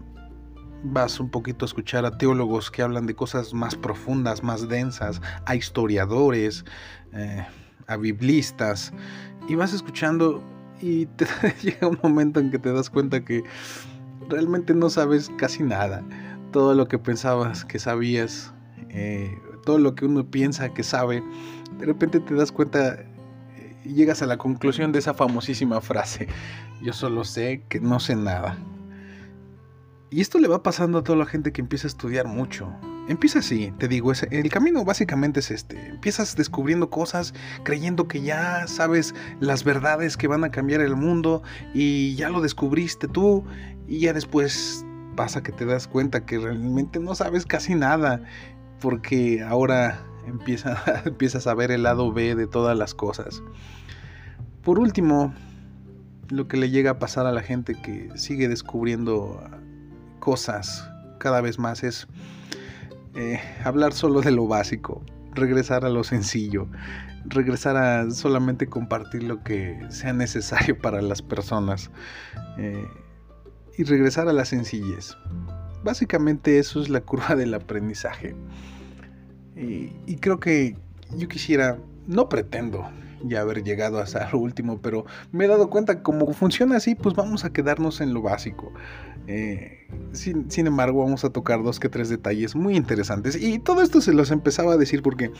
Vas 0.83 1.19
un 1.19 1.29
poquito 1.29 1.65
a 1.65 1.67
escuchar 1.67 2.05
a 2.05 2.17
teólogos 2.17 2.71
que 2.71 2.81
hablan 2.81 3.05
de 3.05 3.15
cosas 3.15 3.53
más 3.53 3.75
profundas, 3.75 4.43
más 4.43 4.67
densas, 4.67 5.21
a 5.45 5.55
historiadores, 5.55 6.65
eh, 7.13 7.45
a 7.87 7.97
biblistas. 7.97 8.91
Y 9.47 9.55
vas 9.55 9.73
escuchando 9.73 10.43
y 10.81 11.05
te 11.05 11.25
llega 11.61 11.87
un 11.87 11.99
momento 12.01 12.39
en 12.39 12.51
que 12.51 12.59
te 12.59 12.71
das 12.71 12.89
cuenta 12.89 13.23
que 13.23 13.43
realmente 14.29 14.73
no 14.73 14.89
sabes 14.89 15.29
casi 15.37 15.63
nada. 15.63 16.03
Todo 16.51 16.73
lo 16.73 16.87
que 16.87 16.99
pensabas 16.99 17.63
que 17.63 17.79
sabías, 17.79 18.53
eh, 18.89 19.37
todo 19.65 19.77
lo 19.77 19.95
que 19.95 20.05
uno 20.05 20.29
piensa 20.29 20.73
que 20.73 20.83
sabe, 20.83 21.23
de 21.79 21.85
repente 21.85 22.19
te 22.19 22.33
das 22.35 22.51
cuenta 22.51 22.97
y 23.83 23.93
llegas 23.93 24.21
a 24.21 24.25
la 24.25 24.37
conclusión 24.37 24.91
de 24.91 24.99
esa 24.99 25.13
famosísima 25.13 25.81
frase, 25.81 26.27
yo 26.81 26.93
solo 26.93 27.23
sé 27.23 27.63
que 27.69 27.79
no 27.79 27.99
sé 27.99 28.15
nada. 28.15 28.57
Y 30.09 30.21
esto 30.21 30.39
le 30.39 30.47
va 30.47 30.61
pasando 30.61 30.99
a 30.99 31.03
toda 31.03 31.17
la 31.17 31.25
gente 31.25 31.51
que 31.51 31.61
empieza 31.61 31.87
a 31.87 31.89
estudiar 31.89 32.27
mucho. 32.27 32.69
Empieza 33.11 33.39
así, 33.39 33.73
te 33.77 33.89
digo, 33.89 34.13
el 34.13 34.49
camino 34.49 34.85
básicamente 34.85 35.41
es 35.41 35.51
este. 35.51 35.89
Empiezas 35.89 36.37
descubriendo 36.37 36.89
cosas, 36.89 37.33
creyendo 37.63 38.07
que 38.07 38.21
ya 38.21 38.67
sabes 38.67 39.13
las 39.41 39.65
verdades 39.65 40.15
que 40.15 40.27
van 40.27 40.45
a 40.45 40.49
cambiar 40.49 40.79
el 40.79 40.95
mundo 40.95 41.43
y 41.73 42.15
ya 42.15 42.29
lo 42.29 42.39
descubriste 42.39 43.09
tú 43.09 43.43
y 43.85 43.99
ya 43.99 44.13
después 44.13 44.85
pasa 45.17 45.43
que 45.43 45.51
te 45.51 45.65
das 45.65 45.89
cuenta 45.89 46.25
que 46.25 46.39
realmente 46.39 46.99
no 46.99 47.13
sabes 47.13 47.45
casi 47.45 47.75
nada 47.75 48.23
porque 48.79 49.43
ahora 49.43 50.01
empieza, 50.25 50.81
empiezas 51.05 51.47
a 51.47 51.53
ver 51.53 51.71
el 51.71 51.83
lado 51.83 52.13
B 52.13 52.33
de 52.35 52.47
todas 52.47 52.77
las 52.77 52.95
cosas. 52.95 53.43
Por 54.63 54.79
último, 54.79 55.33
lo 56.29 56.47
que 56.47 56.55
le 56.55 56.69
llega 56.69 56.91
a 56.91 56.99
pasar 56.99 57.25
a 57.25 57.33
la 57.33 57.41
gente 57.41 57.75
que 57.75 58.09
sigue 58.15 58.47
descubriendo 58.47 59.43
cosas 60.21 60.89
cada 61.19 61.41
vez 61.41 61.59
más 61.59 61.83
es 61.83 62.07
eh, 63.15 63.39
hablar 63.63 63.93
solo 63.93 64.21
de 64.21 64.31
lo 64.31 64.47
básico, 64.47 65.03
regresar 65.33 65.85
a 65.85 65.89
lo 65.89 66.03
sencillo, 66.03 66.67
regresar 67.25 67.77
a 67.77 68.09
solamente 68.11 68.67
compartir 68.67 69.23
lo 69.23 69.43
que 69.43 69.79
sea 69.89 70.13
necesario 70.13 70.77
para 70.77 71.01
las 71.01 71.21
personas 71.21 71.91
eh, 72.57 72.87
y 73.77 73.83
regresar 73.83 74.27
a 74.27 74.33
la 74.33 74.45
sencillez. 74.45 75.15
Básicamente 75.83 76.59
eso 76.59 76.81
es 76.81 76.89
la 76.89 77.01
curva 77.01 77.35
del 77.35 77.53
aprendizaje. 77.53 78.35
Y, 79.55 80.15
creo 80.17 80.39
que 80.39 80.75
yo 81.15 81.27
quisiera, 81.27 81.77
no 82.07 82.29
pretendo 82.29 82.89
ya 83.23 83.41
haber 83.41 83.63
llegado 83.63 83.99
hasta 83.99 84.29
lo 84.31 84.39
último, 84.39 84.79
pero 84.81 85.05
me 85.31 85.45
he 85.45 85.47
dado 85.47 85.69
cuenta 85.69 85.97
que 85.97 86.03
como 86.03 86.31
funciona 86.33 86.77
así, 86.77 86.95
pues 86.95 87.15
vamos 87.15 87.45
a 87.45 87.51
quedarnos 87.51 88.01
en 88.01 88.13
lo 88.13 88.21
básico. 88.21 88.73
Eh, 89.27 89.87
sin, 90.13 90.49
sin, 90.49 90.67
embargo, 90.67 91.03
vamos 91.03 91.23
a 91.23 91.29
tocar 91.29 91.63
dos 91.63 91.79
que 91.79 91.89
tres 91.89 92.09
detalles 92.09 92.55
muy 92.55 92.75
interesantes. 92.75 93.35
Y 93.35 93.59
todo 93.59 93.81
esto 93.81 94.01
se 94.01 94.13
los 94.13 94.31
empezaba 94.31 94.73
a 94.73 94.77
decir 94.77 95.01
porque 95.01 95.31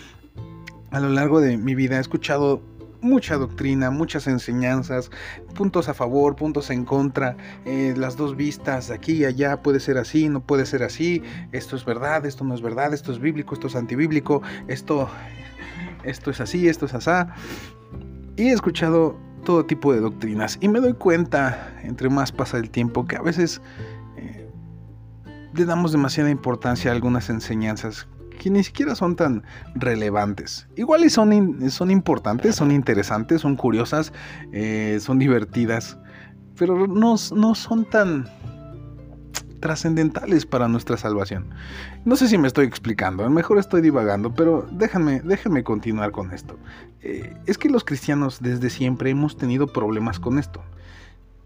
a 0.91 0.99
lo 0.99 1.09
largo 1.09 1.41
de 1.41 1.57
mi 1.57 1.75
vida 1.75 1.97
he 1.97 2.01
escuchado 2.01 2.61
mucha 3.01 3.35
doctrina, 3.35 3.91
muchas 3.91 4.27
enseñanzas, 4.27 5.09
puntos 5.55 5.89
a 5.89 5.93
favor, 5.93 6.35
puntos 6.35 6.69
en 6.69 6.85
contra, 6.85 7.35
eh, 7.65 7.93
las 7.97 8.15
dos 8.15 8.35
vistas, 8.35 8.91
aquí 8.91 9.13
y 9.13 9.25
allá, 9.25 9.61
puede 9.61 9.79
ser 9.79 9.97
así, 9.97 10.29
no 10.29 10.41
puede 10.41 10.65
ser 10.65 10.83
así, 10.83 11.23
esto 11.51 11.75
es 11.75 11.83
verdad, 11.83 12.25
esto 12.25 12.43
no 12.43 12.53
es 12.53 12.61
verdad, 12.61 12.93
esto 12.93 13.11
es 13.11 13.19
bíblico, 13.19 13.55
esto 13.55 13.67
es 13.67 13.75
antibíblico, 13.75 14.41
esto, 14.67 15.09
esto 16.03 16.31
es 16.31 16.41
así, 16.41 16.67
esto 16.67 16.85
es 16.85 16.93
asá. 16.93 17.33
Y 18.37 18.47
he 18.47 18.51
escuchado 18.51 19.17
todo 19.43 19.65
tipo 19.65 19.93
de 19.93 19.99
doctrinas 19.99 20.57
y 20.61 20.67
me 20.67 20.79
doy 20.79 20.93
cuenta, 20.93 21.73
entre 21.83 22.09
más 22.09 22.31
pasa 22.31 22.57
el 22.57 22.69
tiempo, 22.69 23.05
que 23.05 23.15
a 23.15 23.21
veces 23.21 23.61
eh, 24.17 24.49
le 25.53 25.65
damos 25.65 25.91
demasiada 25.91 26.29
importancia 26.29 26.91
a 26.91 26.93
algunas 26.93 27.29
enseñanzas 27.29 28.07
que 28.39 28.49
ni 28.49 28.63
siquiera 28.63 28.95
son 28.95 29.15
tan 29.15 29.43
relevantes. 29.75 30.67
Igual 30.75 31.07
son, 31.11 31.69
son 31.69 31.91
importantes, 31.91 32.55
son 32.55 32.71
interesantes, 32.71 33.41
son 33.41 33.55
curiosas, 33.55 34.13
eh, 34.51 34.97
son 34.99 35.19
divertidas, 35.19 35.99
pero 36.57 36.87
no, 36.87 37.15
no 37.35 37.55
son 37.55 37.85
tan 37.85 38.25
trascendentales 39.61 40.45
para 40.45 40.67
nuestra 40.67 40.97
salvación. 40.97 41.45
No 42.03 42.17
sé 42.17 42.27
si 42.27 42.37
me 42.37 42.47
estoy 42.47 42.65
explicando, 42.65 43.23
a 43.23 43.29
mejor 43.29 43.57
estoy 43.57 43.81
divagando, 43.81 44.33
pero 44.33 44.67
déjenme, 44.71 45.21
déjenme 45.21 45.63
continuar 45.63 46.11
con 46.11 46.33
esto. 46.33 46.57
Eh, 47.01 47.33
es 47.45 47.57
que 47.57 47.69
los 47.69 47.85
cristianos 47.85 48.39
desde 48.41 48.69
siempre 48.69 49.11
hemos 49.11 49.37
tenido 49.37 49.67
problemas 49.67 50.19
con 50.19 50.37
esto. 50.37 50.61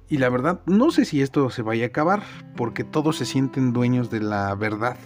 Y 0.09 0.17
la 0.17 0.29
verdad, 0.29 0.61
no 0.65 0.89
sé 0.91 1.05
si 1.05 1.21
esto 1.21 1.49
se 1.49 1.61
vaya 1.61 1.85
a 1.85 1.87
acabar, 1.87 2.23
porque 2.55 2.83
todos 2.83 3.17
se 3.17 3.25
sienten 3.25 3.73
dueños 3.73 4.09
de 4.09 4.21
la 4.21 4.55
verdad 4.55 4.97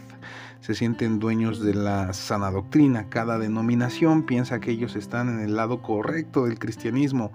se 0.61 0.75
sienten 0.75 1.19
dueños 1.19 1.61
de 1.61 1.73
la 1.73 2.13
sana 2.13 2.51
doctrina. 2.51 3.09
Cada 3.09 3.39
denominación 3.39 4.23
piensa 4.23 4.59
que 4.59 4.71
ellos 4.71 4.95
están 4.95 5.29
en 5.29 5.39
el 5.39 5.55
lado 5.55 5.81
correcto 5.81 6.45
del 6.45 6.59
cristianismo 6.59 7.31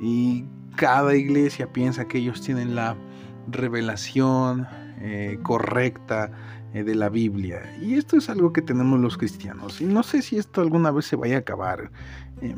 y 0.00 0.44
cada 0.76 1.14
iglesia 1.14 1.72
piensa 1.72 2.06
que 2.06 2.18
ellos 2.18 2.42
tienen 2.42 2.74
la 2.74 2.96
revelación 3.48 4.66
eh, 5.00 5.38
correcta 5.42 6.30
eh, 6.74 6.84
de 6.84 6.94
la 6.94 7.08
Biblia. 7.08 7.76
Y 7.80 7.94
esto 7.94 8.16
es 8.16 8.28
algo 8.28 8.52
que 8.52 8.62
tenemos 8.62 9.00
los 9.00 9.16
cristianos. 9.16 9.80
Y 9.80 9.84
no 9.84 10.02
sé 10.02 10.22
si 10.22 10.36
esto 10.36 10.60
alguna 10.60 10.90
vez 10.90 11.06
se 11.06 11.16
vaya 11.16 11.36
a 11.36 11.40
acabar. 11.40 11.90
Eh, 12.40 12.54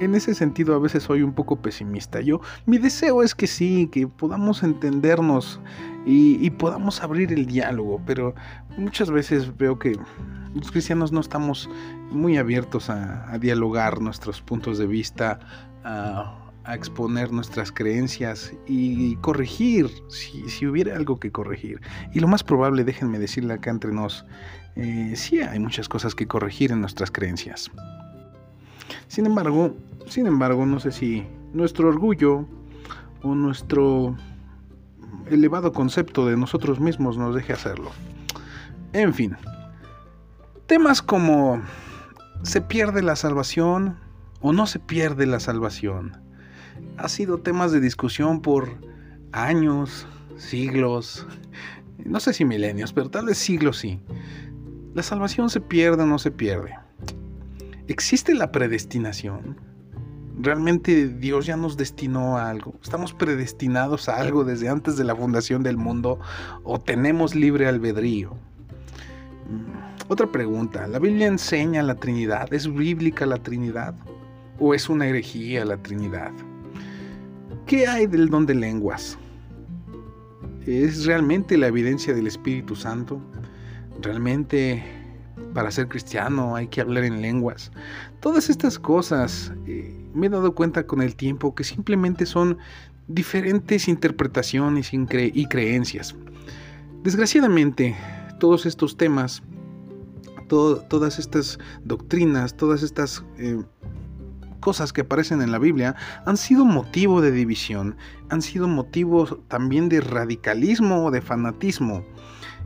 en 0.00 0.14
ese 0.14 0.34
sentido 0.34 0.74
a 0.74 0.78
veces 0.78 1.04
soy 1.04 1.22
un 1.22 1.32
poco 1.32 1.56
pesimista. 1.56 2.20
Yo, 2.20 2.40
mi 2.66 2.78
deseo 2.78 3.22
es 3.22 3.34
que 3.34 3.46
sí, 3.46 3.88
que 3.92 4.08
podamos 4.08 4.62
entendernos 4.62 5.60
y, 6.04 6.50
podamos 6.50 7.02
abrir 7.02 7.32
el 7.32 7.46
diálogo, 7.46 8.00
pero 8.04 8.34
muchas 8.76 9.10
veces 9.10 9.56
veo 9.56 9.78
que 9.78 9.96
los 10.54 10.70
cristianos 10.72 11.12
no 11.12 11.20
estamos 11.20 11.70
muy 12.10 12.36
abiertos 12.36 12.90
a, 12.90 13.38
dialogar 13.38 14.00
nuestros 14.00 14.40
puntos 14.42 14.78
de 14.78 14.86
vista, 14.86 15.38
exponer 16.68 17.32
nuestras 17.32 17.72
creencias 17.72 18.52
y 18.66 19.16
corregir 19.16 19.90
si, 20.08 20.66
hubiera 20.66 20.96
algo 20.96 21.18
que 21.18 21.32
corregir. 21.32 21.80
Y 22.12 22.20
lo 22.20 22.28
más 22.28 22.44
probable, 22.44 22.84
déjenme 22.84 23.18
decirle 23.18 23.54
acá 23.54 23.70
entre 23.70 23.92
nos, 23.92 24.24
eh, 24.76 25.14
sí 25.16 25.40
hay 25.40 25.58
muchas 25.58 25.88
cosas 25.88 26.14
que 26.14 26.26
corregir 26.26 26.72
en 26.72 26.80
nuestras 26.80 27.10
creencias. 27.10 27.70
Sin 29.08 29.26
embargo, 29.26 29.74
sin 30.06 30.26
embargo, 30.26 30.64
no 30.66 30.80
sé 30.80 30.92
si 30.92 31.26
nuestro 31.52 31.88
orgullo 31.88 32.46
o 33.22 33.34
nuestro 33.34 34.16
elevado 35.30 35.72
concepto 35.72 36.26
de 36.26 36.36
nosotros 36.36 36.80
mismos 36.80 37.16
nos 37.16 37.34
deje 37.34 37.52
hacerlo. 37.52 37.90
En 38.92 39.14
fin, 39.14 39.36
temas 40.66 41.02
como 41.02 41.60
¿se 42.42 42.60
pierde 42.60 43.02
la 43.02 43.16
salvación 43.16 43.96
o 44.40 44.52
no 44.52 44.66
se 44.66 44.78
pierde 44.78 45.26
la 45.26 45.40
salvación? 45.40 46.21
Ha 46.96 47.08
sido 47.08 47.38
temas 47.38 47.72
de 47.72 47.80
discusión 47.80 48.40
por 48.40 48.68
años, 49.32 50.06
siglos, 50.36 51.26
no 52.04 52.20
sé 52.20 52.32
si 52.32 52.44
milenios, 52.44 52.92
pero 52.92 53.10
tal 53.10 53.26
vez 53.26 53.38
siglos 53.38 53.78
sí. 53.78 54.00
¿La 54.94 55.02
salvación 55.02 55.50
se 55.50 55.60
pierde 55.60 56.02
o 56.02 56.06
no 56.06 56.18
se 56.18 56.30
pierde? 56.30 56.76
¿Existe 57.88 58.34
la 58.34 58.52
predestinación? 58.52 59.56
¿Realmente 60.38 61.08
Dios 61.08 61.46
ya 61.46 61.56
nos 61.56 61.76
destinó 61.76 62.36
a 62.36 62.48
algo? 62.48 62.74
¿Estamos 62.82 63.12
predestinados 63.12 64.08
a 64.08 64.16
algo 64.16 64.44
desde 64.44 64.68
antes 64.68 64.96
de 64.96 65.04
la 65.04 65.14
fundación 65.14 65.62
del 65.62 65.76
mundo 65.76 66.18
o 66.64 66.80
tenemos 66.80 67.34
libre 67.34 67.68
albedrío? 67.68 68.32
Mm, 69.48 70.10
otra 70.10 70.30
pregunta, 70.30 70.86
¿la 70.88 70.98
Biblia 70.98 71.26
enseña 71.26 71.82
la 71.82 71.94
Trinidad? 71.94 72.52
¿Es 72.52 72.72
bíblica 72.72 73.26
la 73.26 73.38
Trinidad? 73.38 73.94
¿O 74.58 74.74
es 74.74 74.88
una 74.88 75.06
herejía 75.06 75.64
la 75.64 75.76
Trinidad? 75.76 76.32
¿Qué 77.66 77.86
hay 77.86 78.06
del 78.06 78.28
don 78.28 78.46
de 78.46 78.54
lenguas? 78.54 79.18
¿Es 80.66 81.06
realmente 81.06 81.56
la 81.56 81.68
evidencia 81.68 82.14
del 82.14 82.26
Espíritu 82.26 82.76
Santo? 82.76 83.20
¿Realmente 84.00 84.82
para 85.54 85.70
ser 85.70 85.88
cristiano 85.88 86.56
hay 86.56 86.68
que 86.68 86.80
hablar 86.80 87.04
en 87.04 87.20
lenguas. 87.20 87.72
Todas 88.20 88.50
estas 88.50 88.78
cosas 88.78 89.52
eh, 89.66 89.94
me 90.14 90.26
he 90.26 90.30
dado 90.30 90.54
cuenta 90.54 90.86
con 90.86 91.02
el 91.02 91.14
tiempo 91.16 91.54
que 91.54 91.64
simplemente 91.64 92.26
son 92.26 92.58
diferentes 93.08 93.88
interpretaciones 93.88 94.90
y 94.92 95.46
creencias. 95.46 96.14
Desgraciadamente, 97.02 97.96
todos 98.38 98.64
estos 98.64 98.96
temas, 98.96 99.42
todas 100.48 101.18
estas 101.18 101.58
doctrinas, 101.84 102.56
todas 102.56 102.82
estas 102.82 103.24
eh, 103.38 103.62
cosas 104.62 104.94
que 104.94 105.02
aparecen 105.02 105.42
en 105.42 105.52
la 105.52 105.58
Biblia 105.58 105.94
han 106.24 106.38
sido 106.38 106.64
motivo 106.64 107.20
de 107.20 107.32
división, 107.32 107.96
han 108.30 108.40
sido 108.40 108.66
motivo 108.66 109.26
también 109.48 109.90
de 109.90 110.00
radicalismo 110.00 111.04
o 111.04 111.10
de 111.10 111.20
fanatismo. 111.20 112.02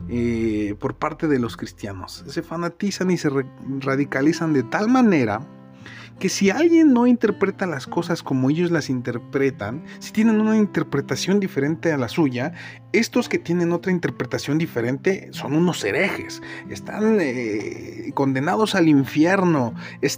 Eh, 0.09 0.75
por 0.79 0.95
parte 0.95 1.27
de 1.27 1.39
los 1.39 1.57
cristianos. 1.57 2.23
Se 2.27 2.43
fanatizan 2.43 3.09
y 3.09 3.17
se 3.17 3.31
radicalizan 3.79 4.53
de 4.53 4.61
tal 4.61 4.89
manera 4.89 5.41
que 6.19 6.29
si 6.29 6.49
alguien 6.49 6.93
no 6.93 7.05
interpreta 7.05 7.65
las 7.65 7.85
cosas 7.85 8.23
como 8.23 8.49
ellos 8.49 8.71
las 8.71 8.89
interpretan, 8.89 9.83
si 9.99 10.11
tienen 10.11 10.41
una 10.41 10.57
interpretación 10.57 11.39
diferente 11.39 11.91
a 11.91 11.97
la 11.97 12.07
suya, 12.07 12.53
estos 12.91 13.29
que 13.29 13.37
tienen 13.37 13.71
otra 13.71 13.91
interpretación 13.91 14.57
diferente 14.57 15.29
son 15.31 15.53
unos 15.53 15.83
herejes, 15.83 16.41
están 16.69 17.17
eh, 17.19 18.11
condenados 18.15 18.73
al 18.73 18.87
infierno, 18.87 19.75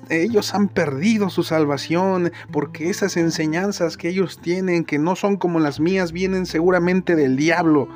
ellos 0.10 0.54
han 0.54 0.70
perdido 0.70 1.30
su 1.30 1.44
salvación 1.44 2.32
porque 2.52 2.90
esas 2.90 3.18
enseñanzas 3.18 3.98
que 3.98 4.10
ellos 4.10 4.40
tienen, 4.42 4.86
que 4.86 5.00
no 5.00 5.16
son 5.16 5.38
como 5.38 5.60
las 5.60 5.80
mías, 5.80 6.12
vienen 6.12 6.46
seguramente 6.46 7.16
del 7.16 7.36
diablo. 7.36 7.90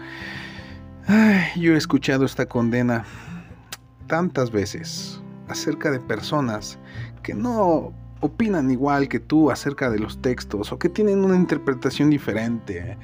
Ay, 1.08 1.44
yo 1.56 1.74
he 1.74 1.78
escuchado 1.78 2.26
esta 2.26 2.48
condena 2.48 3.06
tantas 4.08 4.52
veces, 4.52 5.22
acerca 5.48 5.92
de 5.92 6.00
personas 6.00 6.80
que 7.24 7.34
no 7.34 7.94
opinan 8.24 8.72
igual 8.72 9.10
que 9.10 9.20
tú 9.20 9.52
acerca 9.52 9.90
de 9.90 10.00
los 10.00 10.22
textos 10.22 10.72
o 10.72 10.80
que 10.80 10.90
tienen 10.90 11.26
una 11.26 11.36
interpretación 11.36 12.10
diferente. 12.10 12.98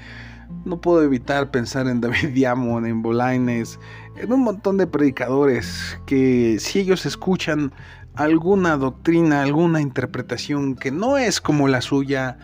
No 0.65 0.79
puedo 0.79 1.03
evitar 1.03 1.51
pensar 1.51 1.87
en 1.87 2.01
David 2.01 2.29
Diamond, 2.33 2.87
en 2.87 3.01
Bolaines, 3.01 3.79
en 4.15 4.31
un 4.31 4.41
montón 4.41 4.77
de 4.77 4.87
predicadores 4.87 5.99
que 6.05 6.57
si 6.59 6.79
ellos 6.79 7.05
escuchan 7.05 7.73
alguna 8.15 8.77
doctrina, 8.77 9.43
alguna 9.43 9.81
interpretación 9.81 10.75
que 10.75 10.91
no 10.91 11.17
es 11.17 11.41
como 11.41 11.67
la 11.67 11.81
suya, 11.81 12.37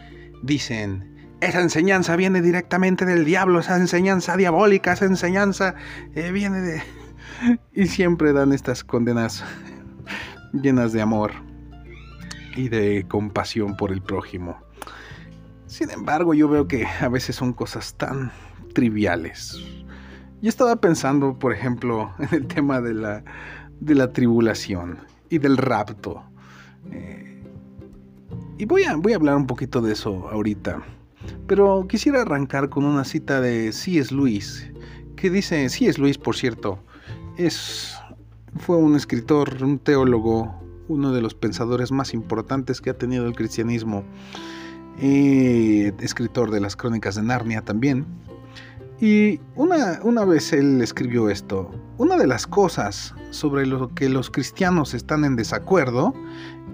dicen, 0.44 1.16
esa 1.42 1.62
enseñanza 1.62 2.16
viene 2.16 2.42
directamente 2.42 3.06
del 3.06 3.26
diablo, 3.26 3.60
esa 3.60 3.78
enseñanza 3.78 4.38
diabólica, 4.38 4.94
esa 4.94 5.06
enseñanza 5.06 5.76
eh, 6.14 6.32
viene 6.32 6.62
de... 6.62 6.82
y 7.74 7.88
siempre 7.88 8.34
dan 8.34 8.52
estas 8.52 8.84
condenas 8.84 9.44
llenas 10.54 10.92
de 10.92 11.02
amor 11.02 11.32
y 12.56 12.70
de 12.70 13.06
compasión 13.08 13.76
por 13.78 13.92
el 13.92 14.02
prójimo. 14.02 14.58
Sin 15.68 15.90
embargo, 15.90 16.34
yo 16.34 16.48
veo 16.48 16.68
que 16.68 16.86
a 16.86 17.10
veces 17.10 17.36
son 17.36 17.54
cosas 17.54 17.96
tan 17.96 18.32
triviales. 18.74 19.60
Yo 20.42 20.50
estaba 20.50 20.76
pensando, 20.76 21.38
por 21.38 21.54
ejemplo, 21.54 22.14
en 22.20 22.30
el 22.32 22.48
tema 22.48 22.82
de 22.82 22.94
la, 22.94 23.24
de 23.80 23.96
la 23.96 24.12
tribulación 24.12 25.00
y 25.30 25.40
del 25.40 25.58
rapto. 25.58 26.24
Eh, 26.92 27.44
y 28.58 28.66
voy 28.66 28.84
a, 28.84 28.96
voy 28.96 29.14
a 29.14 29.16
hablar 29.18 29.36
un 29.36 29.48
poquito 29.48 29.82
de 29.82 29.94
eso 29.94 30.30
ahorita. 30.30 30.82
Pero 31.48 31.88
quisiera 31.88 32.22
arrancar 32.22 32.70
con 32.70 32.86
una 32.86 33.04
cita 33.04 33.42
de 33.42 33.72
C.S. 33.72 34.14
Lewis, 34.14 34.72
que 35.16 35.30
dice, 35.30 35.68
C.S. 35.70 36.00
Lewis, 36.00 36.18
por 36.18 36.36
cierto, 36.36 36.80
es, 37.38 37.98
fue 38.58 38.78
un 38.78 38.96
escritor, 38.96 39.64
un 39.64 39.80
teólogo, 39.80 40.65
uno 40.88 41.12
de 41.14 41.22
los 41.22 41.36
pensadores 41.36 41.92
más 41.92 42.14
importantes 42.14 42.82
que 42.82 42.90
ha 42.90 42.98
tenido 42.98 43.26
el 43.26 43.36
cristianismo, 43.36 44.04
escritor 45.00 46.52
de 46.52 46.62
las 46.62 46.76
crónicas 46.76 47.16
de 47.16 47.24
Narnia 47.24 47.62
también. 47.62 48.06
Y 49.00 49.42
una, 49.56 50.00
una 50.04 50.24
vez 50.24 50.54
él 50.54 50.82
escribió 50.82 51.30
esto, 51.30 51.70
una 51.98 52.16
de 52.16 52.28
las 52.28 52.48
cosas 52.48 53.14
sobre 53.30 53.66
lo 53.66 53.94
que 53.94 54.08
los 54.08 54.30
cristianos 54.30 54.94
están 54.94 55.26
en 55.26 55.36
desacuerdo 55.36 56.14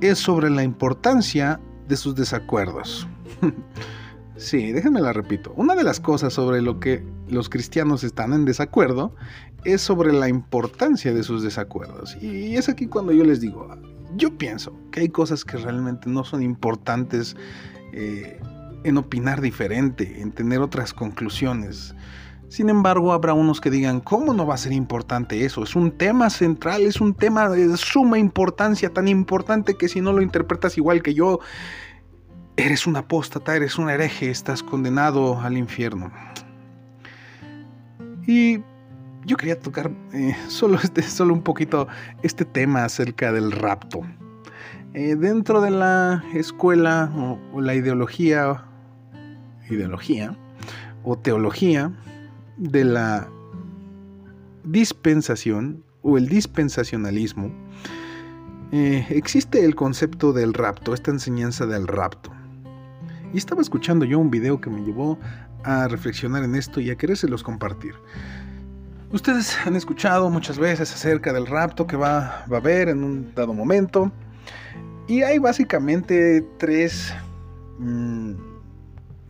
es 0.01 0.20
sobre 0.20 0.51
la 0.51 0.63
importancia 0.63 1.60
de 1.88 1.98
sus 1.98 2.15
desacuerdos. 2.15 3.08
sí, 4.36 4.72
déjenme 4.72 5.01
la 5.01 5.13
repito. 5.13 5.51
Una 5.56 5.75
de 5.75 5.84
las 5.84 6.00
cosas 6.00 6.34
sobre 6.34 6.62
lo 6.62 6.80
que 6.80 7.03
los 7.27 7.50
cristianos 7.50 8.03
están 8.03 8.34
en 8.34 8.46
desacuerdo 8.46 9.15
es 9.63 9.82
sobre 9.82 10.13
la 10.13 10.30
importancia 10.30 11.13
de 11.13 11.24
sus 11.24 11.44
desacuerdos. 11.44 12.15
Y 12.22 12.56
es 12.56 12.70
aquí 12.70 12.88
cuando 12.88 13.13
yo 13.13 13.24
les 13.24 13.41
digo, 13.41 13.68
yo 14.15 14.38
pienso 14.38 14.74
que 14.91 15.01
hay 15.01 15.10
cosas 15.10 15.46
que 15.46 15.58
realmente 15.58 16.10
no 16.10 16.24
son 16.24 16.41
importantes 16.41 17.36
eh, 17.94 18.39
en 18.84 18.98
opinar 18.98 19.41
diferente, 19.41 20.22
en 20.22 20.32
tener 20.32 20.60
otras 20.60 20.94
conclusiones. 20.94 21.96
Sin 22.50 22.70
embargo, 22.70 23.13
habrá 23.13 23.34
unos 23.34 23.62
que 23.62 23.70
digan, 23.70 24.01
¿cómo 24.01 24.34
no 24.34 24.46
va 24.46 24.56
a 24.56 24.58
ser 24.58 24.74
importante 24.74 25.46
eso? 25.46 25.63
Es 25.63 25.75
un 25.75 25.91
tema 25.91 26.30
central, 26.30 26.82
es 26.82 27.00
un 27.00 27.13
tema 27.13 27.48
de 27.48 27.77
suma 27.77 28.20
importancia, 28.20 28.89
tan 28.89 29.08
importante 29.08 29.75
que 29.75 29.88
si 29.88 30.01
no 30.01 30.12
lo 30.12 30.22
interpretas 30.22 30.77
igual 30.77 31.01
que 31.01 31.13
yo, 31.13 31.39
eres 32.58 32.88
un 32.88 32.98
apóstata, 32.98 33.56
eres 33.56 33.77
un 33.77 33.89
hereje, 33.89 34.30
estás 34.30 34.63
condenado 34.63 35.39
al 35.39 35.58
infierno. 35.58 36.12
Y 38.27 38.60
yo 39.25 39.38
quería 39.38 39.60
tocar 39.60 39.92
eh, 40.13 40.36
solo, 40.48 40.80
este, 40.82 41.01
solo 41.01 41.34
un 41.34 41.42
poquito 41.42 41.88
este 42.24 42.46
tema 42.46 42.86
acerca 42.86 43.32
del 43.32 43.51
rapto. 43.51 44.01
Eh, 44.94 45.16
dentro 45.16 45.62
de 45.62 45.72
la 45.72 46.24
escuela 46.34 47.12
o, 47.54 47.62
la 47.62 47.75
ideología, 47.75 48.66
ideología 49.70 50.38
o 51.04 51.18
teología 51.18 51.92
de 52.57 52.84
la 52.84 53.29
dispensación 54.66 55.84
o 56.01 56.18
el 56.18 56.27
dispensacionalismo, 56.27 57.51
eh, 58.74 59.05
existe 59.10 59.64
el 59.64 59.75
concepto 59.75 60.34
del 60.34 60.53
rapto, 60.53 60.94
esta 60.94 61.12
enseñanza 61.12 61.66
del 61.66 61.88
rapto. 61.88 62.31
Y 63.34 63.38
estaba 63.38 63.62
escuchando 63.62 64.03
yo 64.03 64.20
un 64.20 64.29
video 64.29 64.60
que 64.60 64.70
me 64.70 64.81
llevó 64.81 65.18
a 65.64 65.88
reflexionar 65.88 66.44
en 66.44 66.55
esto 66.55 66.81
y 66.81 66.90
a 66.90 66.98
querérselos 66.98 67.44
compartir. 67.44 67.96
Ustedes 69.14 69.58
han 69.66 69.76
escuchado 69.76 70.30
muchas 70.30 70.58
veces 70.58 70.94
acerca 70.94 71.34
del 71.34 71.46
rapto 71.46 71.86
que 71.86 71.98
va, 71.98 72.46
a 72.50 72.56
haber 72.56 72.88
en 72.88 73.04
un 73.04 73.36
dado 73.36 73.54
momento. 73.54 74.10
Y 75.06 75.24
hay 75.24 75.38
básicamente 75.38 76.46
tres, 76.58 77.14
mm, 77.78 78.36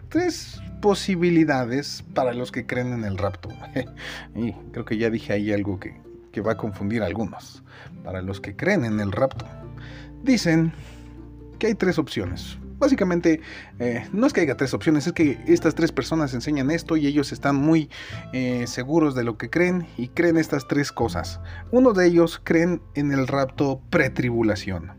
tres 0.10 0.62
posibilidades 0.84 2.04
para 2.14 2.32
los 2.34 2.52
que 2.52 2.68
creen 2.68 2.94
en 2.94 3.04
el 3.06 3.18
rapto. 3.18 3.50
y 4.36 4.54
creo 4.72 4.86
que 4.86 4.98
ya 4.98 5.10
dije 5.10 5.34
ahí 5.34 5.52
algo 5.52 5.80
que, 5.80 6.00
que 6.32 6.42
va 6.42 6.52
a 6.52 6.58
confundir 6.58 7.02
a 7.02 7.08
algunos. 7.08 7.64
Para 8.04 8.22
los 8.22 8.40
que 8.40 8.56
creen 8.56 8.86
en 8.86 9.00
el 9.00 9.12
rapto. 9.12 9.48
Dicen 10.24 10.74
que 11.58 11.68
hay 11.68 11.74
tres 11.74 11.98
opciones. 11.98 12.60
Básicamente, 12.82 13.42
eh, 13.78 14.08
no 14.12 14.26
es 14.26 14.34
que 14.34 14.42
haya 14.42 14.58
tres 14.58 14.74
opciones, 14.74 15.06
es 15.06 15.14
que 15.14 15.38
estas 15.46 15.76
tres 15.76 15.92
personas 15.92 16.34
enseñan 16.34 16.72
esto 16.72 16.98
y 16.98 17.06
ellos 17.06 17.32
están 17.32 17.56
muy 17.56 17.92
eh, 18.34 18.66
seguros 18.66 19.14
de 19.14 19.24
lo 19.24 19.38
que 19.38 19.52
creen 19.52 19.86
y 19.98 20.08
creen 20.08 20.36
estas 20.36 20.68
tres 20.68 20.92
cosas. 20.92 21.40
Uno 21.70 21.94
de 21.94 22.08
ellos 22.08 22.42
creen 22.44 22.82
en 22.96 23.12
el 23.12 23.28
rapto 23.28 23.84
pretribulación. 23.92 24.94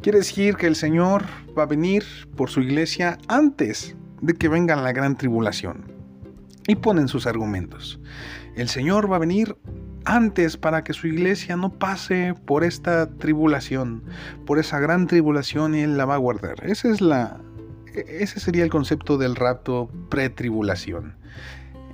Quiere 0.00 0.20
decir 0.20 0.56
que 0.56 0.68
el 0.68 0.74
Señor 0.74 1.24
va 1.56 1.64
a 1.64 1.66
venir 1.66 2.02
por 2.34 2.48
su 2.48 2.62
iglesia 2.62 3.18
antes 3.28 3.94
de 4.22 4.32
que 4.32 4.48
venga 4.48 4.74
la 4.74 4.92
gran 4.92 5.18
tribulación. 5.18 5.92
Y 6.66 6.76
ponen 6.76 7.08
sus 7.08 7.26
argumentos. 7.26 8.00
El 8.56 8.70
Señor 8.70 9.12
va 9.12 9.16
a 9.16 9.20
venir 9.20 9.54
antes 10.10 10.56
para 10.56 10.82
que 10.82 10.92
su 10.92 11.06
iglesia 11.06 11.56
no 11.56 11.72
pase 11.72 12.34
por 12.44 12.64
esta 12.64 13.08
tribulación, 13.08 14.02
por 14.44 14.58
esa 14.58 14.80
gran 14.80 15.06
tribulación 15.06 15.76
y 15.76 15.80
él 15.80 15.96
la 15.96 16.04
va 16.04 16.14
a 16.14 16.18
guardar. 16.18 16.64
Ese, 16.64 16.90
es 16.90 17.00
la, 17.00 17.40
ese 17.94 18.40
sería 18.40 18.64
el 18.64 18.70
concepto 18.70 19.18
del 19.18 19.36
rapto 19.36 19.88
pretribulación. 20.08 21.14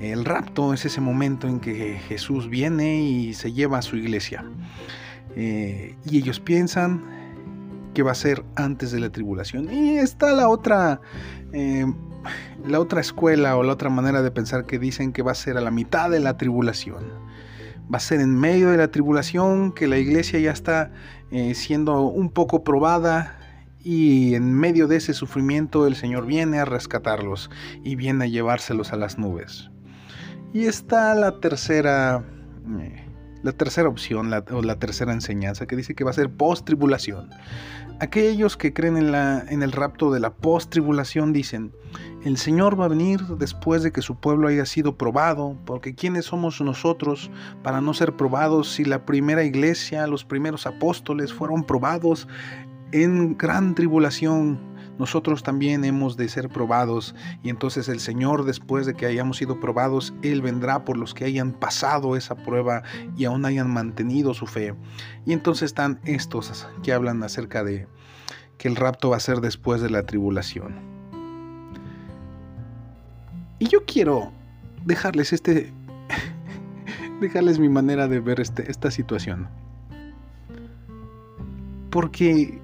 El 0.01 0.25
rapto 0.25 0.73
es 0.73 0.87
ese 0.87 1.01
momento 1.01 1.47
en 1.47 1.61
que 1.61 1.99
Jesús 2.09 2.49
viene 2.49 3.03
y 3.03 3.35
se 3.35 3.53
lleva 3.53 3.79
a 3.79 3.83
su 3.83 3.97
iglesia. 3.97 4.45
Eh, 5.35 5.95
y 6.07 6.19
ellos 6.19 6.41
piensan 6.41 7.05
que 7.93 8.03
va 8.03 8.13
a 8.13 8.15
ser 8.15 8.45
antes 8.55 8.93
de 8.93 9.01
la 9.01 9.11
tribulación. 9.11 9.71
Y 9.71 9.99
está 9.99 10.33
la 10.33 10.49
otra, 10.49 11.03
eh, 11.53 11.87
la 12.67 12.81
otra 12.81 13.03
escuela 13.03 13.57
o 13.57 13.63
la 13.63 13.75
otra 13.75 13.91
manera 13.91 14.23
de 14.23 14.31
pensar 14.31 14.65
que 14.65 14.79
dicen 14.79 15.13
que 15.13 15.23
va 15.23 15.33
a 15.33 15.35
ser 15.35 15.59
a 15.59 15.61
la 15.61 15.71
mitad 15.71 16.09
de 16.09 16.21
la 16.21 16.39
tribulación 16.39 17.27
va 17.93 17.99
a 17.99 18.01
ser 18.01 18.21
en 18.21 18.35
medio 18.35 18.71
de 18.71 18.77
la 18.77 18.89
tribulación, 18.89 19.73
que 19.73 19.87
la 19.87 19.99
iglesia 19.99 20.39
ya 20.41 20.51
está 20.51 20.91
eh, 21.31 21.55
siendo 21.55 22.03
un 22.03 22.31
poco 22.31 22.65
probada 22.65 23.39
y 23.81 24.35
en 24.35 24.53
medio 24.53 24.89
de 24.89 24.97
ese 24.97 25.15
sufrimiento 25.15 25.87
el 25.87 25.95
Señor 25.95 26.27
viene 26.27 26.59
a 26.59 26.65
rescatarlos 26.65 27.51
y 27.85 27.95
viene 27.95 28.25
a 28.25 28.27
llevárselos 28.27 28.93
a 28.93 28.97
las 28.97 29.19
nubes. 29.19 29.71
Y 30.53 30.65
está 30.67 31.15
la 31.15 31.39
tercera, 31.41 32.25
eh, 32.81 33.07
la 33.43 33.53
tercera 33.53 33.89
opción 33.89 34.33
o 34.33 34.63
la 34.63 34.79
tercera 34.79 35.13
enseñanza 35.13 35.67
que 35.67 35.77
dice 35.77 35.95
que 35.95 36.03
va 36.03 36.11
a 36.11 36.15
ser 36.15 36.31
post-tribulación. 36.31 37.31
Aquellos 37.99 38.59
que 38.59 38.75
creen 38.75 38.99
en, 38.99 39.11
la, 39.11 39.43
en 39.49 39.63
el 39.63 39.73
rapto 39.73 40.13
de 40.13 40.21
la 40.21 40.35
post-tribulación 40.35 41.33
dicen, 41.33 41.73
el 42.25 42.37
Señor 42.37 42.79
va 42.79 42.85
a 42.85 42.89
venir 42.89 43.23
después 43.39 43.83
de 43.83 43.91
que 43.91 44.03
su 44.03 44.17
pueblo 44.17 44.49
haya 44.49 44.67
sido 44.67 44.99
probado, 44.99 45.57
porque 45.65 45.95
¿quiénes 45.95 46.27
somos 46.27 46.61
nosotros 46.61 47.31
para 47.63 47.81
no 47.81 47.95
ser 47.95 48.15
probados 48.15 48.71
si 48.71 48.85
la 48.85 49.07
primera 49.07 49.45
iglesia, 49.45 50.07
los 50.07 50.27
primeros 50.27 50.67
apóstoles 50.67 51.33
fueron 51.33 51.65
probados 51.65 52.29
en 52.93 53.39
gran 53.39 53.75
tribulación? 53.75 54.76
Nosotros 54.99 55.43
también 55.43 55.85
hemos 55.85 56.17
de 56.17 56.29
ser 56.29 56.49
probados 56.49 57.15
y 57.43 57.51
entonces 57.51 57.89
el 57.89 58.01
Señor 58.01 58.45
después 58.45 58.87
de 58.87 58.95
que 58.95 59.07
hayamos 59.07 59.37
sido 59.37 59.61
probados, 59.61 60.15
Él 60.23 60.43
vendrá 60.43 60.85
por 60.85 60.97
los 60.97 61.13
que 61.13 61.25
hayan 61.25 61.53
pasado 61.53 62.17
esa 62.17 62.35
prueba 62.35 62.83
y 63.17 63.25
aún 63.27 63.45
hayan 63.45 63.71
mantenido 63.71 64.33
su 64.35 64.47
fe. 64.47 64.75
Y 65.27 65.33
entonces 65.33 65.67
están 65.67 66.01
estos 66.05 66.67
que 66.83 66.93
hablan 66.93 67.23
acerca 67.23 67.63
de 67.63 67.87
que 68.59 68.69
el 68.69 68.77
rapto 68.77 69.11
va 69.11 69.17
a 69.17 69.21
ser 69.21 69.41
después 69.41 69.81
de 69.83 69.91
la 69.91 70.05
tribulación. 70.05 70.75
Y 73.59 73.69
yo 73.69 73.85
quiero 73.85 74.33
dejarles 74.85 75.33
este 75.33 75.73
dejarles 77.21 77.59
mi 77.59 77.69
manera 77.69 78.09
de 78.09 78.21
ver 78.21 78.41
este, 78.41 78.71
esta 78.71 78.91
situación. 78.91 79.49
Porque 81.91 82.61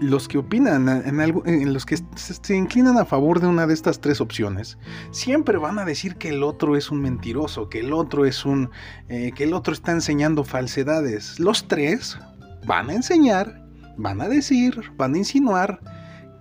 los 0.00 0.28
que 0.28 0.38
opinan 0.38 0.88
en 0.88 1.20
algo, 1.20 1.44
en 1.46 1.72
los 1.72 1.86
que 1.86 1.98
se 2.16 2.56
inclinan 2.56 2.98
a 2.98 3.04
favor 3.04 3.40
de 3.40 3.46
una 3.46 3.66
de 3.66 3.74
estas 3.74 4.00
tres 4.00 4.20
opciones, 4.20 4.78
siempre 5.10 5.58
van 5.58 5.78
a 5.78 5.84
decir 5.84 6.16
que 6.16 6.30
el 6.30 6.42
otro 6.42 6.76
es 6.76 6.90
un 6.90 7.00
mentiroso, 7.00 7.68
que 7.68 7.80
el 7.80 7.92
otro 7.92 8.24
es 8.24 8.44
un, 8.44 8.70
eh, 9.08 9.32
que 9.34 9.44
el 9.44 9.54
otro 9.54 9.72
está 9.72 9.92
enseñando 9.92 10.44
falsedades. 10.44 11.38
Los 11.38 11.68
tres, 11.68 12.18
van 12.66 12.90
a 12.90 12.94
enseñar, 12.94 13.62
van 13.96 14.20
a 14.20 14.28
decir, 14.28 14.80
van 14.96 15.14
a 15.14 15.18
insinuar 15.18 15.80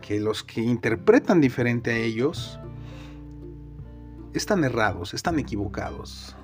que 0.02 0.20
los 0.20 0.44
que 0.44 0.62
interpretan 0.62 1.42
diferente 1.42 1.92
a 1.92 1.98
ellos 1.98 2.60
están 4.34 4.64
errados, 4.64 5.14
están 5.14 5.40
equivocados, 5.40 6.36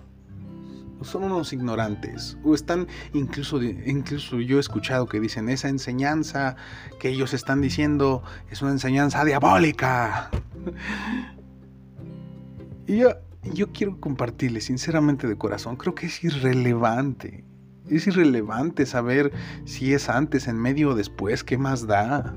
son 1.02 1.24
unos 1.24 1.54
ignorantes, 1.54 2.38
o 2.44 2.54
están 2.54 2.88
incluso, 3.14 3.62
incluso 3.62 4.40
yo 4.40 4.58
he 4.58 4.60
escuchado 4.60 5.08
que 5.08 5.20
dicen 5.20 5.50
esa 5.50 5.70
enseñanza 5.70 6.56
que 7.00 7.10
ellos 7.10 7.34
están 7.34 7.62
diciendo 7.62 8.24
es 8.50 8.62
una 8.62 8.72
enseñanza 8.72 9.24
diabólica. 9.26 10.30
y 12.88 12.98
yo, 12.98 13.10
yo 13.54 13.72
quiero 13.72 14.00
compartirles 14.00 14.66
sinceramente 14.66 15.28
de 15.28 15.38
corazón, 15.38 15.76
creo 15.76 15.96
que 15.96 16.08
es 16.08 16.24
irrelevante. 16.24 17.46
Es 17.90 18.06
irrelevante 18.06 18.86
saber 18.86 19.32
si 19.66 19.94
es 19.94 20.10
antes, 20.10 20.48
en 20.48 20.58
medio 20.58 20.90
o 20.90 20.96
después, 20.96 21.44
¿qué 21.44 21.58
más 21.58 21.88
da? 21.88 22.36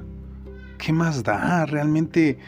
¿Qué 0.79 0.93
más 0.93 1.23
da? 1.23 1.67
Realmente 1.67 2.39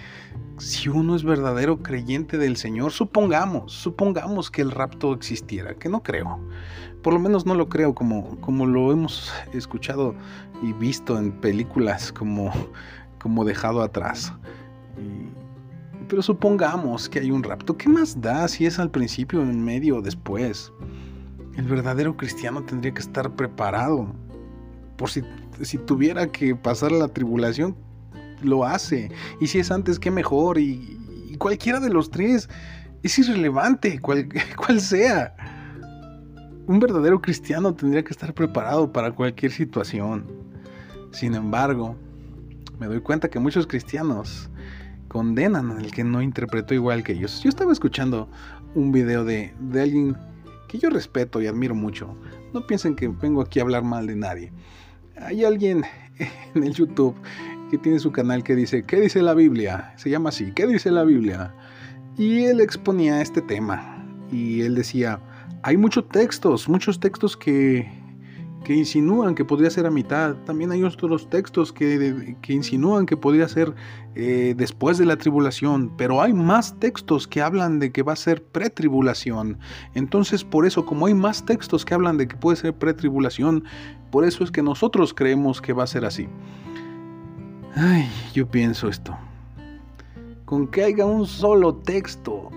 si 0.59 0.89
uno 0.89 1.17
es 1.17 1.25
verdadero 1.25 1.83
creyente 1.83 2.39
del 2.39 2.57
Señor, 2.57 2.93
supongamos, 2.93 3.73
supongamos 3.73 4.51
que 4.51 4.63
el 4.63 4.71
rapto 4.71 5.13
existiera, 5.13 5.75
que 5.75 5.89
no 5.89 6.03
creo. 6.03 6.39
Por 7.03 7.13
lo 7.13 7.21
menos 7.21 7.45
no 7.45 7.55
lo 7.55 7.69
creo 7.69 7.95
como, 7.95 8.41
como 8.41 8.67
lo 8.67 8.93
hemos 8.93 9.33
escuchado 9.53 10.15
y 10.63 10.73
visto 10.73 11.19
en 11.19 11.33
películas 11.33 12.13
como, 12.13 12.53
como 13.21 13.45
dejado 13.45 13.83
atrás. 13.83 14.33
pero 16.09 16.23
supongamos 16.23 17.09
que 17.09 17.19
hay 17.19 17.31
un 17.31 17.43
rapto. 17.43 17.77
¿Qué 17.77 17.89
más 17.89 18.21
da 18.21 18.47
si 18.49 18.67
es 18.67 18.79
al 18.79 18.91
principio, 18.91 19.43
en 19.43 19.65
medio 19.65 19.97
o 19.97 20.03
después? 20.03 20.73
El 21.57 21.65
verdadero 21.65 22.17
cristiano 22.17 22.63
tendría 22.63 22.95
que 22.95 23.01
estar 23.01 23.31
preparado. 23.35 24.15
Por 24.97 25.11
si, 25.11 25.23
si 25.63 25.79
tuviera 25.79 26.29
que 26.29 26.55
pasar 26.55 26.93
la 26.93 27.09
tribulación, 27.09 27.77
lo 28.45 28.65
hace. 28.65 29.11
Y 29.41 29.47
si 29.47 29.59
es 29.59 29.71
antes, 29.71 29.99
qué 29.99 30.11
mejor. 30.11 30.59
Y, 30.59 31.37
cualquiera 31.39 31.81
de 31.81 31.91
los 31.91 32.11
tres 32.11 32.49
es 33.03 33.19
irrelevante, 33.19 34.01
cual, 34.01 34.29
cual 34.57 34.81
sea. 34.81 35.35
Un 36.67 36.81
verdadero 36.81 37.21
cristiano 37.21 37.75
tendría 37.75 38.03
que 38.03 38.13
estar 38.13 38.33
preparado 38.33 38.93
para 38.93 39.13
cualquier 39.13 39.53
situación. 39.53 40.27
Sin 41.11 41.35
embargo, 41.35 41.97
me 42.79 42.87
doy 42.87 43.01
cuenta 43.01 43.29
que 43.29 43.39
muchos 43.39 43.67
cristianos 43.67 44.51
condenan 45.09 45.71
al 45.71 45.93
que 45.93 46.03
no 46.03 46.23
interpretó 46.23 46.75
igual 46.75 47.05
que 47.05 47.13
ellos. 47.13 47.43
Yo 47.43 47.49
estaba 47.49 47.73
escuchando 47.73 48.29
un 48.75 48.91
video 48.91 49.25
de, 49.25 49.55
de 49.61 49.83
alguien 49.83 50.17
que 50.69 50.79
yo 50.79 50.91
respeto 50.91 51.41
y 51.41 51.47
admiro 51.47 51.75
mucho. 51.75 52.17
No 52.53 52.67
piensen 52.67 52.97
que 52.97 53.09
vengo 53.09 53.43
aquí 53.43 53.61
a 53.61 53.63
hablar 53.63 53.85
mal 53.85 54.07
de 54.07 54.17
nadie. 54.17 54.53
Hay 55.21 55.45
alguien 55.45 55.85
en 56.55 56.65
el 56.65 56.75
YouTube 56.75 57.15
tiene 57.79 57.99
su 57.99 58.13
canal 58.13 58.43
que 58.43 58.55
dice, 58.55 58.85
¿qué 58.85 59.01
dice 59.01 59.23
la 59.23 59.35
Biblia? 59.35 59.93
Se 59.97 60.11
llama 60.11 60.31
así, 60.31 60.53
¿qué 60.53 60.67
dice 60.67 60.91
la 60.91 61.05
Biblia? 61.05 61.55
Y 62.17 62.45
él 62.45 62.61
exponía 62.61 63.21
este 63.21 63.41
tema 63.43 64.05
y 64.31 64.63
él 64.63 64.75
decía, 64.75 65.21
hay 65.63 65.77
muchos 65.77 66.09
textos, 66.09 66.69
muchos 66.69 67.01
textos 67.01 67.37
que, 67.37 67.91
que 68.65 68.75
insinúan 68.75 69.35
que 69.35 69.45
podría 69.45 69.71
ser 69.71 69.87
a 69.87 69.91
mitad. 69.91 70.35
También 70.47 70.73
hay 70.73 70.83
otros 70.83 71.29
textos 71.29 71.73
que, 71.73 72.37
que 72.43 72.53
insinúan 72.53 73.07
que 73.07 73.17
podría 73.17 73.47
ser 73.49 73.75
eh, 74.15 74.55
después 74.57 74.99
de 74.99 75.07
la 75.07 75.17
tribulación. 75.17 75.93
Pero 75.97 76.21
hay 76.21 76.33
más 76.33 76.79
textos 76.81 77.29
que 77.29 77.43
hablan 77.43 77.79
de 77.79 77.93
que 77.93 78.03
va 78.03 78.15
a 78.15 78.17
ser 78.17 78.43
pretribulación. 78.43 79.59
Entonces, 79.95 80.45
por 80.45 80.67
eso, 80.67 80.85
como 80.85 81.07
hay 81.07 81.15
más 81.15 81.45
textos 81.45 81.85
que 81.85 81.95
hablan 81.95 82.17
de 82.17 82.27
que 82.27 82.37
puede 82.37 82.57
ser 82.57 82.75
pretribulación, 82.75 83.65
por 84.11 84.25
eso 84.25 84.43
es 84.43 84.51
que 84.51 84.63
nosotros 84.63 85.15
creemos 85.15 85.61
que 85.61 85.73
va 85.73 85.85
a 85.85 85.89
ser 85.89 86.05
así. 86.05 86.29
Ay, 87.77 88.09
yo 88.33 88.47
pienso 88.47 88.89
esto. 88.89 89.17
Con 90.45 90.69
que 90.69 90.85
haya 90.85 91.05
un 91.05 91.27
solo 91.27 91.75
texto 91.75 92.49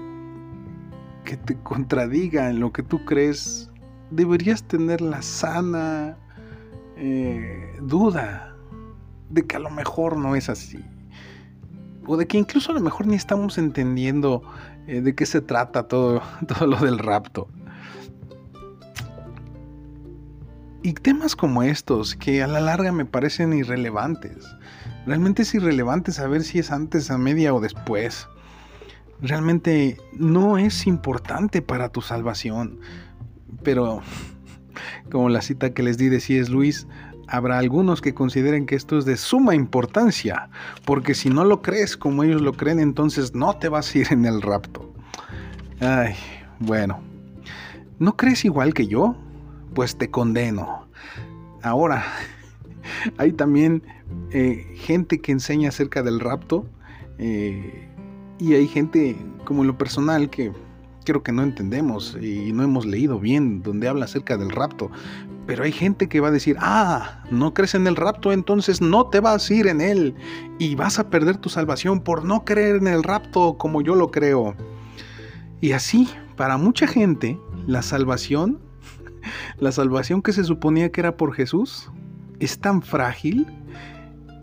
que 1.26 1.38
te 1.38 1.58
contradiga 1.64 2.52
en 2.52 2.60
lo 2.60 2.72
que 2.72 2.84
tú 2.84 3.04
crees, 3.04 3.72
deberías 4.12 4.64
tener 4.64 5.02
la 5.02 5.24
sana 5.24 6.18
eh, 6.98 7.78
duda 7.82 8.56
de 9.30 9.46
que 9.48 9.56
a 9.56 9.60
lo 9.60 9.72
mejor 9.72 10.18
no 10.18 10.36
es 10.36 10.50
así. 10.50 10.86
O 12.06 12.16
de 12.16 12.28
que 12.28 12.38
incluso 12.38 12.72
a 12.72 12.76
lo 12.76 12.82
mejor 12.82 13.08
ni 13.08 13.16
estamos 13.16 13.58
entendiendo 13.58 14.44
eh, 14.86 15.02
de 15.02 15.16
qué 15.16 15.26
se 15.26 15.42
trata 15.42 15.88
todo, 15.88 16.22
todo 16.48 16.68
lo 16.68 16.78
del 16.78 17.00
rapto. 17.00 17.48
Y 20.84 20.94
temas 20.94 21.36
como 21.36 21.64
estos, 21.64 22.16
que 22.16 22.44
a 22.44 22.48
la 22.48 22.62
larga 22.62 22.92
me 22.92 23.06
parecen 23.06 23.52
irrelevantes. 23.52 24.46
Realmente 25.08 25.44
es 25.44 25.56
irrelevante 25.56 26.12
saber 26.12 26.44
si 26.44 26.60
es 26.60 26.70
antes, 26.70 27.10
a 27.12 27.18
media 27.18 27.54
o 27.54 27.62
después. 27.62 28.28
Realmente 29.22 29.98
no 30.12 30.58
es 30.58 30.86
importante 30.86 31.62
para 31.62 31.88
tu 31.88 32.02
salvación. 32.02 32.82
Pero, 33.64 34.02
como 35.10 35.30
la 35.30 35.42
cita 35.42 35.74
que 35.74 35.82
les 35.82 35.98
di 35.98 36.10
de 36.10 36.20
C.S. 36.20 36.52
Luis, 36.52 36.88
habrá 37.30 37.58
algunos 37.58 38.02
que 38.02 38.14
consideren 38.14 38.66
que 38.66 38.76
esto 38.76 38.98
es 38.98 39.06
de 39.06 39.16
suma 39.16 39.56
importancia, 39.56 40.50
porque 40.84 41.16
si 41.16 41.30
no 41.30 41.46
lo 41.46 41.62
crees 41.62 41.96
como 41.96 42.24
ellos 42.24 42.42
lo 42.42 42.52
creen, 42.52 42.82
entonces 42.82 43.34
no 43.34 43.58
te 43.58 43.70
vas 43.70 43.96
a 43.96 43.98
ir 44.00 44.08
en 44.12 44.26
el 44.26 44.42
rapto. 44.42 44.94
Ay, 45.80 46.16
bueno. 46.60 47.00
¿No 47.98 48.18
crees 48.18 48.44
igual 48.44 48.74
que 48.74 48.88
yo? 48.88 49.16
Pues 49.74 49.98
te 49.98 50.12
condeno. 50.12 50.90
Ahora, 51.64 52.04
hay 53.18 53.32
también 53.32 53.82
eh, 54.32 54.76
gente 54.76 55.22
que 55.22 55.32
enseña 55.32 55.70
acerca 55.70 56.04
del 56.04 56.20
rapto 56.20 56.66
eh, 57.18 57.88
y 58.40 58.54
hay 58.54 58.68
gente 58.68 59.16
como 59.46 59.64
lo 59.64 59.78
personal 59.78 60.30
que 60.30 60.52
creo 61.06 61.24
que 61.24 61.32
no 61.32 61.42
entendemos 61.42 62.18
y 62.22 62.52
no 62.52 62.64
hemos 62.64 62.86
leído 62.86 63.18
bien 63.20 63.64
donde 63.64 63.88
habla 63.88 64.06
acerca 64.06 64.36
del 64.36 64.52
rapto. 64.52 64.92
Pero 65.46 65.64
hay 65.64 65.72
gente 65.72 66.10
que 66.10 66.20
va 66.20 66.28
a 66.28 66.32
decir, 66.32 66.58
ah, 66.60 67.24
no 67.32 67.54
crees 67.54 67.76
en 67.76 67.88
el 67.88 67.96
rapto, 67.96 68.34
entonces 68.34 68.82
no 68.82 69.08
te 69.08 69.22
vas 69.22 69.50
a 69.50 69.54
ir 69.54 69.68
en 69.68 69.80
él 69.80 70.16
y 70.60 70.76
vas 70.76 71.00
a 71.00 71.10
perder 71.10 71.38
tu 71.38 71.48
salvación 71.48 72.02
por 72.02 72.26
no 72.26 72.44
creer 72.44 72.76
en 72.76 72.88
el 72.88 73.04
rapto 73.04 73.58
como 73.58 73.82
yo 73.82 73.96
lo 73.96 74.12
creo. 74.12 74.56
Y 75.62 75.72
así, 75.72 76.10
para 76.36 76.58
mucha 76.58 76.86
gente, 76.86 77.40
la 77.66 77.82
salvación, 77.82 78.60
la 79.60 79.72
salvación 79.72 80.22
que 80.22 80.34
se 80.34 80.44
suponía 80.44 80.92
que 80.92 81.00
era 81.00 81.16
por 81.16 81.34
Jesús, 81.34 81.90
es 82.40 82.60
tan 82.60 82.82
frágil 82.82 83.48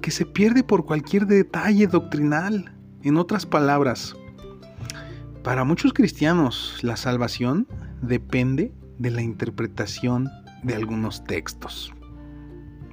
que 0.04 0.10
se 0.10 0.26
pierde 0.26 0.62
por 0.62 0.84
cualquier 0.84 1.26
detalle 1.26 1.86
doctrinal. 1.86 2.74
En 3.04 3.16
otras 3.16 3.46
palabras, 3.46 4.14
para 5.42 5.64
muchos 5.64 5.94
cristianos 5.94 6.78
la 6.82 6.98
salvación 6.98 7.66
depende 8.02 8.74
de 8.98 9.10
la 9.10 9.22
interpretación 9.22 10.28
de 10.62 10.74
algunos 10.74 11.24
textos. 11.24 11.90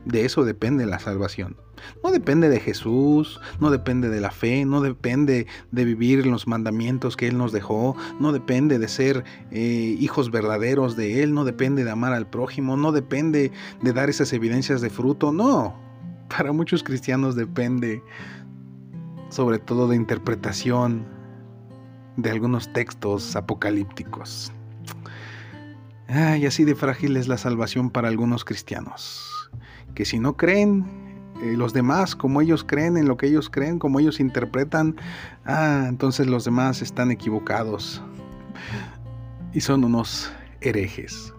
De 0.05 0.23
eso 0.23 0.45
depende 0.45 0.85
la 0.85 0.99
salvación. 0.99 1.57
No 2.01 2.11
depende 2.11 2.47
de 2.47 2.61
Jesús, 2.61 3.41
no 3.59 3.71
depende 3.71 4.07
de 4.07 4.21
la 4.21 4.31
fe, 4.31 4.63
no 4.63 4.79
depende 4.79 5.47
de 5.71 5.83
vivir 5.83 6.25
los 6.25 6.47
mandamientos 6.47 7.17
que 7.17 7.27
Él 7.27 7.37
nos 7.37 7.51
dejó, 7.51 7.93
no 8.21 8.31
depende 8.31 8.79
de 8.79 8.87
ser 8.87 9.25
eh, 9.51 9.97
hijos 9.99 10.31
verdaderos 10.31 10.95
de 10.95 11.23
Él, 11.23 11.33
no 11.33 11.43
depende 11.43 11.83
de 11.83 11.91
amar 11.91 12.13
al 12.13 12.29
prójimo, 12.29 12.77
no 12.77 12.93
depende 12.93 13.51
de 13.81 13.91
dar 13.91 14.09
esas 14.09 14.31
evidencias 14.31 14.79
de 14.79 14.89
fruto, 14.89 15.33
no 15.33 15.90
para 16.35 16.51
muchos 16.51 16.83
cristianos 16.83 17.35
depende 17.35 18.01
sobre 19.29 19.59
todo 19.59 19.87
de 19.87 19.95
interpretación 19.95 21.05
de 22.17 22.29
algunos 22.29 22.71
textos 22.73 23.35
apocalípticos. 23.35 24.51
y 26.09 26.45
así 26.45 26.65
de 26.65 26.75
frágil 26.75 27.15
es 27.15 27.27
la 27.27 27.37
salvación 27.37 27.89
para 27.89 28.09
algunos 28.09 28.43
cristianos, 28.43 29.49
que 29.95 30.03
si 30.03 30.19
no 30.19 30.35
creen 30.35 30.85
eh, 31.41 31.53
los 31.55 31.73
demás 31.73 32.15
como 32.15 32.41
ellos 32.41 32.65
creen 32.65 32.97
en 32.97 33.07
lo 33.07 33.15
que 33.15 33.27
ellos 33.27 33.49
creen, 33.49 33.79
como 33.79 33.99
ellos 33.99 34.19
interpretan, 34.19 34.97
ah, 35.45 35.85
entonces 35.87 36.27
los 36.27 36.43
demás 36.43 36.81
están 36.81 37.11
equivocados 37.11 38.01
y 39.53 39.61
son 39.61 39.83
unos 39.83 40.31
herejes. 40.59 41.33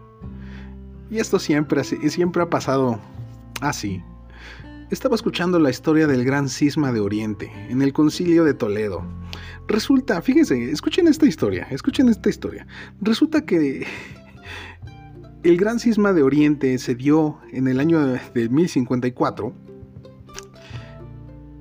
Y 1.10 1.18
esto 1.18 1.38
siempre, 1.38 1.84
siempre 1.84 2.42
ha 2.42 2.48
pasado 2.48 2.98
así. 3.60 4.02
Estaba 4.92 5.14
escuchando 5.14 5.58
la 5.58 5.70
historia 5.70 6.06
del 6.06 6.22
gran 6.22 6.50
cisma 6.50 6.92
de 6.92 7.00
Oriente 7.00 7.50
en 7.70 7.80
el 7.80 7.94
concilio 7.94 8.44
de 8.44 8.52
Toledo. 8.52 9.02
Resulta, 9.66 10.20
fíjense, 10.20 10.70
escuchen 10.70 11.08
esta 11.08 11.24
historia, 11.24 11.66
escuchen 11.70 12.10
esta 12.10 12.28
historia. 12.28 12.66
Resulta 13.00 13.46
que 13.46 13.86
el 15.44 15.56
gran 15.56 15.80
cisma 15.80 16.12
de 16.12 16.22
Oriente 16.22 16.76
se 16.76 16.94
dio 16.94 17.38
en 17.52 17.68
el 17.68 17.80
año 17.80 18.00
de 18.06 18.48
1054 18.50 19.54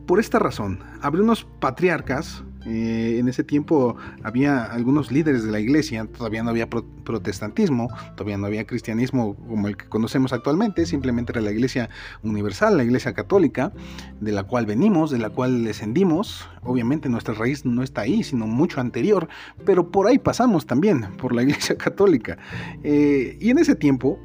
por 0.05 0.19
esta 0.19 0.37
razón. 0.37 0.81
Habría 1.01 1.23
unos 1.23 1.45
patriarcas 1.61 2.43
Eh, 2.65 3.17
en 3.19 3.27
ese 3.27 3.43
tiempo 3.43 3.95
había 4.23 4.65
algunos 4.65 5.11
líderes 5.11 5.43
de 5.43 5.51
la 5.51 5.59
iglesia, 5.59 6.05
todavía 6.05 6.43
no 6.43 6.51
había 6.51 6.69
protestantismo, 6.69 7.89
todavía 8.15 8.37
no 8.37 8.45
había 8.45 8.65
cristianismo 8.65 9.35
como 9.35 9.67
el 9.67 9.77
que 9.77 9.87
conocemos 9.87 10.31
actualmente, 10.31 10.85
simplemente 10.85 11.31
era 11.31 11.41
la 11.41 11.51
iglesia 11.51 11.89
universal, 12.23 12.77
la 12.77 12.83
iglesia 12.83 13.13
católica, 13.13 13.73
de 14.19 14.31
la 14.31 14.43
cual 14.43 14.65
venimos, 14.65 15.09
de 15.09 15.17
la 15.17 15.29
cual 15.29 15.63
descendimos. 15.63 16.47
Obviamente 16.63 17.09
nuestra 17.09 17.33
raíz 17.33 17.65
no 17.65 17.81
está 17.81 18.01
ahí, 18.01 18.23
sino 18.23 18.45
mucho 18.45 18.79
anterior, 18.79 19.27
pero 19.65 19.89
por 19.89 20.07
ahí 20.07 20.19
pasamos 20.19 20.65
también, 20.67 21.07
por 21.17 21.33
la 21.33 21.41
iglesia 21.43 21.77
católica. 21.79 22.37
Eh, 22.83 23.37
y 23.39 23.49
en 23.49 23.57
ese 23.57 23.75
tiempo, 23.75 24.19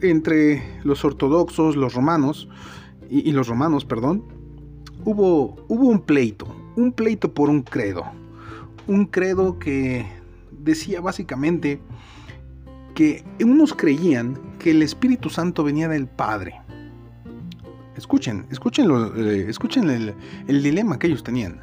entre 0.00 0.62
los 0.82 1.04
ortodoxos, 1.04 1.76
los 1.76 1.94
romanos, 1.94 2.48
y, 3.10 3.28
y 3.28 3.32
los 3.32 3.48
romanos, 3.48 3.84
perdón, 3.84 4.24
hubo, 5.04 5.56
hubo 5.68 5.86
un 5.86 6.00
pleito, 6.00 6.65
un 6.76 6.92
pleito 6.92 7.32
por 7.32 7.50
un 7.50 7.62
credo. 7.62 8.04
Un 8.86 9.06
credo 9.06 9.58
que 9.58 10.06
decía 10.50 11.00
básicamente 11.00 11.80
que 12.94 13.24
unos 13.42 13.74
creían 13.74 14.38
que 14.58 14.70
el 14.70 14.82
Espíritu 14.82 15.28
Santo 15.28 15.64
venía 15.64 15.88
del 15.88 16.06
Padre. 16.06 16.60
Escuchen, 17.96 18.46
escuchen, 18.50 18.90
eh, 19.16 19.50
el, 19.50 20.14
el, 20.46 20.62
dilema 20.62 20.98
que 20.98 21.06
ellos 21.06 21.22
tenían. 21.22 21.62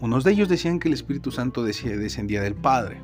Unos 0.00 0.24
de 0.24 0.32
ellos 0.32 0.48
decían 0.48 0.78
que 0.78 0.88
el 0.88 0.94
Espíritu 0.94 1.30
Santo 1.30 1.64
descendía 1.64 2.42
del 2.42 2.54
Padre. 2.54 3.00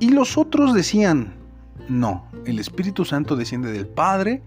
Y 0.00 0.10
los 0.10 0.36
otros 0.36 0.74
decían, 0.74 1.34
no, 1.88 2.26
el 2.46 2.58
Espíritu 2.58 3.04
Santo 3.04 3.36
desciende 3.36 3.72
del 3.72 3.86
Padre 3.86 4.42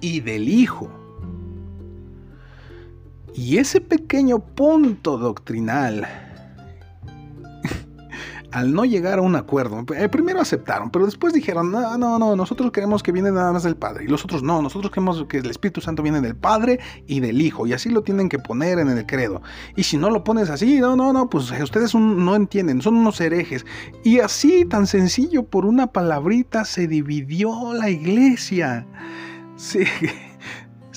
y 0.00 0.20
del 0.20 0.48
Hijo. 0.48 0.90
Y 3.38 3.58
ese 3.58 3.80
pequeño 3.80 4.40
punto 4.40 5.16
doctrinal, 5.16 6.04
al 8.50 8.72
no 8.74 8.84
llegar 8.84 9.20
a 9.20 9.22
un 9.22 9.36
acuerdo, 9.36 9.84
eh, 9.94 10.08
primero 10.08 10.40
aceptaron, 10.40 10.90
pero 10.90 11.06
después 11.06 11.32
dijeron, 11.32 11.70
no, 11.70 11.96
no, 11.96 12.18
no, 12.18 12.34
nosotros 12.34 12.72
queremos 12.72 13.00
que 13.00 13.12
viene 13.12 13.30
nada 13.30 13.52
más 13.52 13.62
del 13.62 13.76
Padre. 13.76 14.06
Y 14.06 14.08
los 14.08 14.24
otros, 14.24 14.42
no, 14.42 14.60
nosotros 14.60 14.90
queremos 14.90 15.24
que 15.28 15.38
el 15.38 15.48
Espíritu 15.48 15.80
Santo 15.80 16.02
viene 16.02 16.20
del 16.20 16.34
Padre 16.34 16.80
y 17.06 17.20
del 17.20 17.40
Hijo. 17.40 17.64
Y 17.64 17.74
así 17.74 17.90
lo 17.90 18.02
tienen 18.02 18.28
que 18.28 18.40
poner 18.40 18.80
en 18.80 18.88
el 18.88 19.06
credo. 19.06 19.40
Y 19.76 19.84
si 19.84 19.98
no 19.98 20.10
lo 20.10 20.24
pones 20.24 20.50
así, 20.50 20.80
no, 20.80 20.96
no, 20.96 21.12
no, 21.12 21.30
pues 21.30 21.52
ustedes 21.52 21.94
no 21.94 22.34
entienden, 22.34 22.82
son 22.82 22.96
unos 22.96 23.20
herejes. 23.20 23.64
Y 24.02 24.18
así, 24.18 24.64
tan 24.64 24.88
sencillo, 24.88 25.44
por 25.44 25.64
una 25.64 25.92
palabrita 25.92 26.64
se 26.64 26.88
dividió 26.88 27.72
la 27.72 27.88
iglesia. 27.88 28.84
Sí 29.56 29.80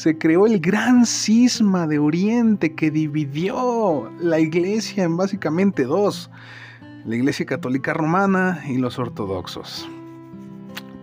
se 0.01 0.17
creó 0.17 0.47
el 0.47 0.59
gran 0.59 1.05
cisma 1.05 1.85
de 1.85 1.99
Oriente 1.99 2.73
que 2.73 2.89
dividió 2.89 4.11
la 4.19 4.39
iglesia 4.39 5.03
en 5.03 5.15
básicamente 5.15 5.83
dos, 5.83 6.31
la 7.05 7.15
iglesia 7.15 7.45
católica 7.45 7.93
romana 7.93 8.63
y 8.67 8.79
los 8.79 8.97
ortodoxos. 8.97 9.87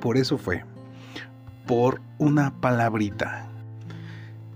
Por 0.01 0.17
eso 0.17 0.37
fue, 0.37 0.65
por 1.65 2.01
una 2.19 2.61
palabrita. 2.61 3.49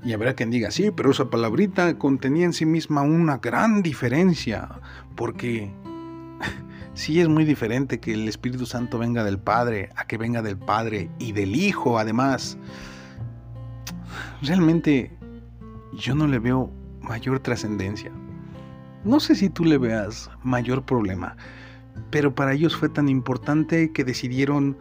Y 0.04 0.12
habrá 0.12 0.34
quien 0.34 0.50
diga, 0.50 0.72
sí, 0.72 0.90
pero 0.90 1.12
esa 1.12 1.30
palabrita 1.30 1.96
contenía 1.96 2.44
en 2.44 2.52
sí 2.52 2.66
misma 2.66 3.02
una 3.02 3.38
gran 3.38 3.80
diferencia, 3.80 4.68
porque 5.14 5.70
sí 6.94 7.20
es 7.20 7.28
muy 7.28 7.44
diferente 7.44 8.00
que 8.00 8.14
el 8.14 8.26
Espíritu 8.26 8.66
Santo 8.66 8.98
venga 8.98 9.22
del 9.22 9.38
Padre 9.38 9.90
a 9.94 10.04
que 10.08 10.18
venga 10.18 10.42
del 10.42 10.58
Padre 10.58 11.10
y 11.20 11.30
del 11.30 11.54
Hijo 11.54 11.96
además 12.00 12.58
realmente 14.42 15.10
yo 15.92 16.14
no 16.14 16.26
le 16.26 16.38
veo 16.38 16.70
mayor 17.00 17.40
trascendencia. 17.40 18.10
No 19.04 19.20
sé 19.20 19.34
si 19.34 19.50
tú 19.50 19.64
le 19.64 19.78
veas 19.78 20.30
mayor 20.42 20.84
problema, 20.84 21.36
pero 22.10 22.34
para 22.34 22.52
ellos 22.52 22.76
fue 22.76 22.88
tan 22.88 23.08
importante 23.08 23.92
que 23.92 24.04
decidieron 24.04 24.76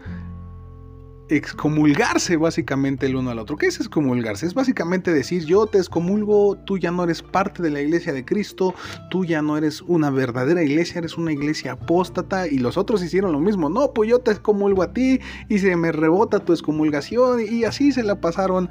excomulgarse 1.32 2.36
básicamente 2.36 3.06
el 3.06 3.16
uno 3.16 3.32
al 3.32 3.40
otro. 3.40 3.56
¿Qué 3.56 3.68
es 3.68 3.80
excomulgarse? 3.80 4.46
Es 4.46 4.54
básicamente 4.54 5.14
decir 5.14 5.46
yo 5.46 5.66
te 5.66 5.78
excomulgo, 5.78 6.58
tú 6.58 6.78
ya 6.78 6.92
no 6.92 7.06
eres 7.06 7.22
parte 7.22 7.64
de 7.64 7.70
la 7.70 7.80
iglesia 7.80 8.12
de 8.12 8.26
Cristo, 8.26 8.76
tú 9.10 9.24
ya 9.24 9.42
no 9.42 9.56
eres 9.56 9.82
una 9.82 10.10
verdadera 10.10 10.62
iglesia, 10.62 11.00
eres 11.00 11.18
una 11.18 11.32
iglesia 11.32 11.74
apóstata 11.74 12.48
y 12.48 12.58
los 12.58 12.78
otros 12.78 13.02
hicieron 13.02 13.32
lo 13.32 13.40
mismo. 13.40 13.70
No, 13.70 13.94
pues 13.94 14.10
yo 14.10 14.20
te 14.20 14.32
excomulgo 14.32 14.84
a 14.84 14.92
ti 14.92 15.22
y 15.48 15.60
se 15.60 15.76
me 15.78 15.94
rebota 15.94 16.40
tu 16.40 16.52
excomulgación 16.52 17.40
y 17.50 17.64
así 17.64 17.94
se 17.94 18.04
la 18.04 18.20
pasaron 18.20 18.70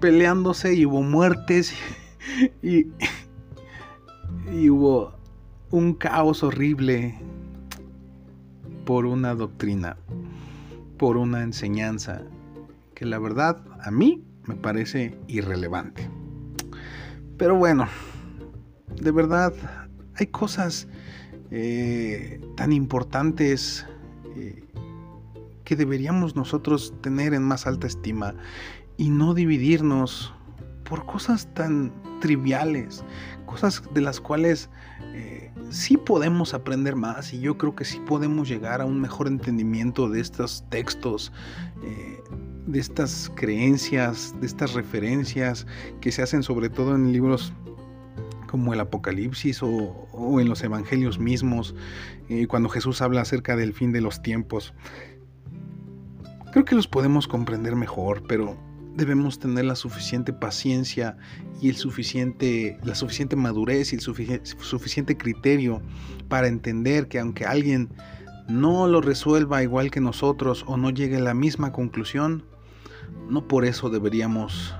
peleándose 0.00 0.72
y 0.74 0.86
hubo 0.86 1.02
muertes 1.02 1.74
y, 2.62 2.86
y 4.50 4.70
hubo 4.70 5.12
un 5.70 5.92
caos 5.92 6.42
horrible 6.42 7.18
por 8.86 9.04
una 9.04 9.34
doctrina 9.34 9.98
por 10.98 11.16
una 11.16 11.42
enseñanza 11.42 12.22
que 12.94 13.06
la 13.06 13.18
verdad 13.18 13.62
a 13.80 13.90
mí 13.90 14.24
me 14.44 14.56
parece 14.56 15.16
irrelevante. 15.28 16.10
Pero 17.36 17.54
bueno, 17.54 17.86
de 19.00 19.10
verdad 19.12 19.52
hay 20.16 20.26
cosas 20.26 20.88
eh, 21.50 22.40
tan 22.56 22.72
importantes 22.72 23.86
eh, 24.36 24.64
que 25.64 25.76
deberíamos 25.76 26.34
nosotros 26.34 26.94
tener 27.00 27.34
en 27.34 27.42
más 27.44 27.66
alta 27.66 27.86
estima 27.86 28.34
y 28.96 29.10
no 29.10 29.34
dividirnos 29.34 30.34
por 30.82 31.06
cosas 31.06 31.52
tan 31.54 31.92
triviales, 32.20 33.04
cosas 33.46 33.82
de 33.94 34.00
las 34.00 34.20
cuales 34.20 34.70
eh, 35.14 35.37
sí 35.70 35.96
podemos 35.96 36.54
aprender 36.54 36.96
más 36.96 37.32
y 37.32 37.40
yo 37.40 37.58
creo 37.58 37.74
que 37.74 37.84
sí 37.84 38.00
podemos 38.00 38.48
llegar 38.48 38.80
a 38.80 38.84
un 38.84 39.00
mejor 39.00 39.28
entendimiento 39.28 40.08
de 40.08 40.20
estos 40.20 40.64
textos, 40.68 41.32
eh, 41.82 42.22
de 42.66 42.78
estas 42.78 43.30
creencias, 43.34 44.34
de 44.40 44.46
estas 44.46 44.74
referencias 44.74 45.66
que 46.00 46.12
se 46.12 46.22
hacen 46.22 46.42
sobre 46.42 46.68
todo 46.68 46.94
en 46.94 47.12
libros 47.12 47.52
como 48.46 48.72
el 48.72 48.80
Apocalipsis 48.80 49.62
o, 49.62 50.40
en 50.40 50.48
los 50.48 50.62
Evangelios 50.62 51.18
mismos, 51.18 51.74
eh, 52.28 52.46
cuando 52.46 52.68
Jesús 52.68 53.02
habla 53.02 53.20
acerca 53.20 53.56
del 53.56 53.74
fin 53.74 53.92
de 53.92 54.00
los 54.00 54.22
tiempos. 54.22 54.74
Creo 56.52 56.64
que 56.64 56.74
los 56.74 56.88
podemos 56.88 57.28
comprender 57.28 57.76
mejor, 57.76 58.22
pero 58.26 58.56
debemos 58.94 59.38
tener 59.38 59.64
la 59.64 59.76
suficiente 59.76 60.32
paciencia 60.32 61.16
y 61.60 61.68
el 61.68 61.76
suficiente, 61.76 62.78
la 62.84 62.94
suficiente 62.94 63.36
madurez 63.36 63.92
y 63.92 63.96
el 63.96 64.02
suficiente 64.02 65.16
criterio 65.16 65.82
para 66.28 66.48
entender 66.48 67.08
que 67.08 67.18
aunque 67.18 67.44
alguien 67.44 67.90
no 68.48 68.86
lo 68.86 69.00
resuelva 69.00 69.62
igual 69.62 69.90
que 69.90 70.00
nosotros 70.00 70.64
o 70.66 70.76
no 70.76 70.90
llegue 70.90 71.16
a 71.16 71.20
la 71.20 71.34
misma 71.34 71.72
conclusión, 71.72 72.44
no 73.28 73.46
por 73.46 73.64
eso 73.64 73.90
deberíamos 73.90 74.74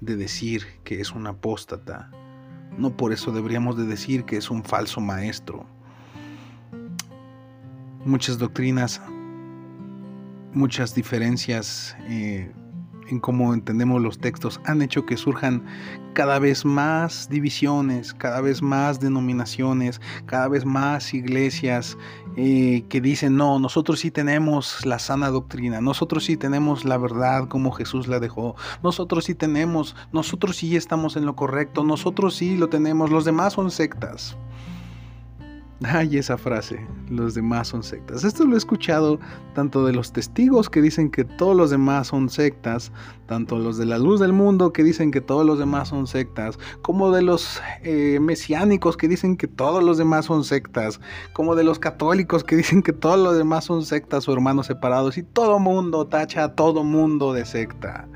de 0.00 0.16
decir 0.16 0.66
que 0.82 1.00
es 1.00 1.12
un 1.12 1.26
apóstata, 1.26 2.10
no 2.78 2.96
por 2.96 3.12
eso 3.12 3.32
deberíamos 3.32 3.76
de 3.76 3.84
decir 3.84 4.24
que 4.24 4.36
es 4.36 4.50
un 4.50 4.64
falso 4.64 5.00
maestro. 5.00 5.66
Muchas 8.04 8.38
doctrinas, 8.38 9.02
muchas 10.54 10.94
diferencias 10.94 11.94
eh, 12.08 12.50
en 13.10 13.20
cómo 13.20 13.52
entendemos 13.54 14.00
los 14.00 14.18
textos 14.18 14.60
han 14.64 14.82
hecho 14.82 15.06
que 15.06 15.16
surjan 15.16 15.64
cada 16.14 16.38
vez 16.38 16.64
más 16.64 17.28
divisiones, 17.28 18.14
cada 18.14 18.40
vez 18.40 18.62
más 18.62 19.00
denominaciones, 19.00 20.00
cada 20.26 20.48
vez 20.48 20.64
más 20.64 21.14
iglesias 21.14 21.96
eh, 22.36 22.84
que 22.88 23.00
dicen, 23.00 23.36
no, 23.36 23.58
nosotros 23.58 24.00
sí 24.00 24.10
tenemos 24.10 24.84
la 24.84 24.98
sana 24.98 25.28
doctrina, 25.30 25.80
nosotros 25.80 26.24
sí 26.24 26.36
tenemos 26.36 26.84
la 26.84 26.98
verdad 26.98 27.48
como 27.48 27.72
Jesús 27.72 28.08
la 28.08 28.20
dejó, 28.20 28.56
nosotros 28.82 29.24
sí 29.24 29.34
tenemos, 29.34 29.96
nosotros 30.12 30.56
sí 30.56 30.76
estamos 30.76 31.16
en 31.16 31.26
lo 31.26 31.36
correcto, 31.36 31.84
nosotros 31.84 32.34
sí 32.34 32.56
lo 32.56 32.68
tenemos, 32.68 33.10
los 33.10 33.24
demás 33.24 33.54
son 33.54 33.70
sectas. 33.70 34.36
Ay, 35.82 36.18
esa 36.18 36.36
frase, 36.36 36.86
los 37.08 37.32
demás 37.32 37.68
son 37.68 37.82
sectas. 37.82 38.22
Esto 38.22 38.44
lo 38.44 38.54
he 38.54 38.58
escuchado 38.58 39.18
tanto 39.54 39.86
de 39.86 39.94
los 39.94 40.12
testigos 40.12 40.68
que 40.68 40.82
dicen 40.82 41.10
que 41.10 41.24
todos 41.24 41.56
los 41.56 41.70
demás 41.70 42.08
son 42.08 42.28
sectas, 42.28 42.92
tanto 43.24 43.58
los 43.58 43.78
de 43.78 43.86
la 43.86 43.96
luz 43.96 44.20
del 44.20 44.34
mundo 44.34 44.74
que 44.74 44.84
dicen 44.84 45.10
que 45.10 45.22
todos 45.22 45.46
los 45.46 45.58
demás 45.58 45.88
son 45.88 46.06
sectas, 46.06 46.58
como 46.82 47.10
de 47.12 47.22
los 47.22 47.62
eh, 47.82 48.18
mesiánicos 48.20 48.98
que 48.98 49.08
dicen 49.08 49.38
que 49.38 49.48
todos 49.48 49.82
los 49.82 49.96
demás 49.96 50.26
son 50.26 50.44
sectas, 50.44 51.00
como 51.32 51.54
de 51.54 51.64
los 51.64 51.78
católicos 51.78 52.44
que 52.44 52.56
dicen 52.56 52.82
que 52.82 52.92
todos 52.92 53.18
los 53.18 53.38
demás 53.38 53.64
son 53.64 53.82
sectas 53.82 54.28
o 54.28 54.34
hermanos 54.34 54.66
separados 54.66 55.16
y 55.16 55.22
todo 55.22 55.58
mundo 55.58 56.06
tacha 56.06 56.44
a 56.44 56.54
todo 56.54 56.84
mundo 56.84 57.32
de 57.32 57.46
secta. 57.46 58.06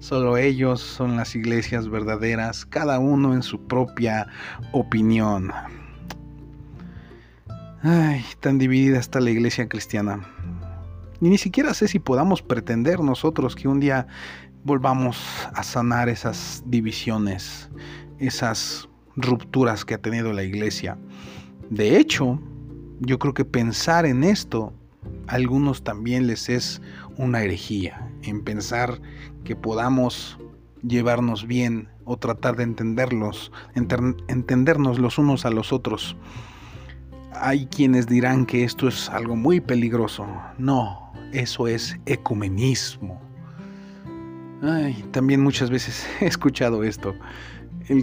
Solo 0.00 0.36
ellos 0.36 0.80
son 0.80 1.16
las 1.16 1.36
iglesias 1.36 1.88
verdaderas, 1.88 2.66
cada 2.66 2.98
uno 2.98 3.34
en 3.34 3.44
su 3.44 3.64
propia 3.68 4.26
opinión. 4.72 5.52
Ay, 7.86 8.24
tan 8.40 8.56
dividida 8.56 8.98
está 8.98 9.20
la 9.20 9.30
iglesia 9.30 9.68
cristiana. 9.68 10.26
Y 11.20 11.28
ni 11.28 11.36
siquiera 11.36 11.74
sé 11.74 11.86
si 11.86 11.98
podamos 11.98 12.40
pretender 12.40 13.00
nosotros 13.00 13.54
que 13.54 13.68
un 13.68 13.78
día 13.78 14.06
volvamos 14.64 15.22
a 15.52 15.62
sanar 15.62 16.08
esas 16.08 16.62
divisiones, 16.64 17.68
esas 18.18 18.88
rupturas 19.16 19.84
que 19.84 19.92
ha 19.92 19.98
tenido 19.98 20.32
la 20.32 20.44
iglesia. 20.44 20.96
De 21.68 21.98
hecho, 21.98 22.40
yo 23.00 23.18
creo 23.18 23.34
que 23.34 23.44
pensar 23.44 24.06
en 24.06 24.24
esto 24.24 24.72
a 25.26 25.34
algunos 25.34 25.84
también 25.84 26.26
les 26.26 26.48
es 26.48 26.80
una 27.18 27.42
herejía, 27.42 28.10
en 28.22 28.42
pensar 28.44 28.98
que 29.44 29.56
podamos 29.56 30.38
llevarnos 30.82 31.46
bien 31.46 31.90
o 32.06 32.16
tratar 32.16 32.56
de 32.56 32.62
entenderlos, 32.62 33.52
entendernos 33.74 34.98
los 34.98 35.18
unos 35.18 35.44
a 35.44 35.50
los 35.50 35.70
otros. 35.70 36.16
Hay 37.36 37.66
quienes 37.66 38.06
dirán 38.06 38.46
que 38.46 38.64
esto 38.64 38.88
es 38.88 39.08
algo 39.10 39.36
muy 39.36 39.60
peligroso. 39.60 40.26
No, 40.58 41.12
eso 41.32 41.68
es 41.68 41.96
ecumenismo. 42.06 43.20
Ay, 44.62 45.04
también 45.10 45.42
muchas 45.42 45.70
veces 45.70 46.06
he 46.20 46.26
escuchado 46.26 46.84
esto 46.84 47.14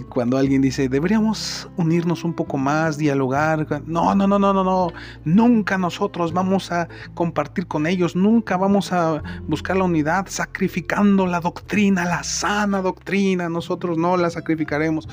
cuando 0.08 0.36
alguien 0.36 0.62
dice, 0.62 0.88
deberíamos 0.88 1.68
unirnos 1.76 2.24
un 2.24 2.34
poco 2.34 2.56
más, 2.56 2.98
dialogar. 2.98 3.82
No, 3.86 4.14
no, 4.14 4.26
no, 4.26 4.38
no, 4.38 4.52
no, 4.52 4.62
no. 4.62 4.88
Nunca 5.24 5.76
nosotros 5.76 6.32
vamos 6.32 6.70
a 6.70 6.88
compartir 7.14 7.66
con 7.66 7.86
ellos, 7.86 8.14
nunca 8.14 8.56
vamos 8.56 8.92
a 8.92 9.22
buscar 9.48 9.76
la 9.76 9.84
unidad 9.84 10.26
sacrificando 10.28 11.26
la 11.26 11.40
doctrina, 11.40 12.04
la 12.04 12.22
sana 12.22 12.80
doctrina. 12.80 13.48
Nosotros 13.48 13.98
no 13.98 14.16
la 14.16 14.30
sacrificaremos. 14.30 15.08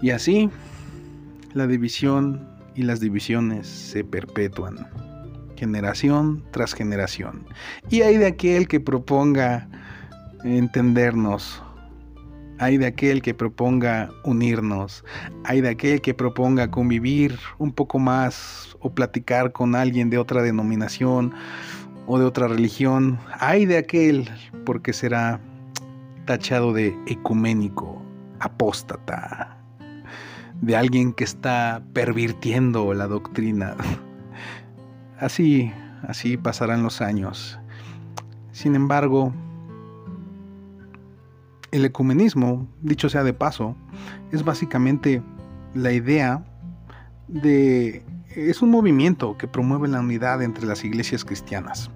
Y 0.00 0.10
así 0.10 0.48
la 1.54 1.66
división 1.66 2.48
y 2.74 2.82
las 2.82 3.00
divisiones 3.00 3.66
se 3.66 4.04
perpetúan, 4.04 4.86
generación 5.56 6.44
tras 6.50 6.74
generación. 6.74 7.46
Y 7.90 8.02
hay 8.02 8.16
de 8.16 8.26
aquel 8.26 8.68
que 8.68 8.80
proponga 8.80 9.68
entendernos 10.44 11.62
hay 12.62 12.78
de 12.78 12.86
aquel 12.86 13.22
que 13.22 13.34
proponga 13.34 14.08
unirnos, 14.22 15.04
hay 15.44 15.60
de 15.60 15.70
aquel 15.70 16.00
que 16.00 16.14
proponga 16.14 16.70
convivir 16.70 17.36
un 17.58 17.72
poco 17.72 17.98
más 17.98 18.76
o 18.78 18.94
platicar 18.94 19.50
con 19.50 19.74
alguien 19.74 20.10
de 20.10 20.18
otra 20.18 20.42
denominación 20.42 21.34
o 22.06 22.20
de 22.20 22.24
otra 22.24 22.46
religión, 22.46 23.18
hay 23.40 23.66
de 23.66 23.78
aquel 23.78 24.30
porque 24.64 24.92
será 24.92 25.40
tachado 26.24 26.72
de 26.72 26.96
ecuménico, 27.08 28.00
apóstata, 28.38 29.56
de 30.62 30.76
alguien 30.76 31.12
que 31.12 31.24
está 31.24 31.82
pervirtiendo 31.92 32.94
la 32.94 33.06
doctrina. 33.06 33.76
Así, 35.18 35.72
así 36.02 36.36
pasarán 36.36 36.82
los 36.82 37.00
años. 37.00 37.56
Sin 38.50 38.74
embargo, 38.74 39.32
el 41.70 41.84
ecumenismo, 41.84 42.66
dicho 42.80 43.08
sea 43.08 43.22
de 43.22 43.32
paso, 43.32 43.76
es 44.32 44.44
básicamente 44.44 45.22
la 45.74 45.92
idea 45.92 46.44
de... 47.28 48.04
es 48.34 48.62
un 48.62 48.70
movimiento 48.70 49.38
que 49.38 49.46
promueve 49.46 49.86
la 49.86 50.00
unidad 50.00 50.42
entre 50.42 50.66
las 50.66 50.82
iglesias 50.84 51.24
cristianas. 51.24 51.88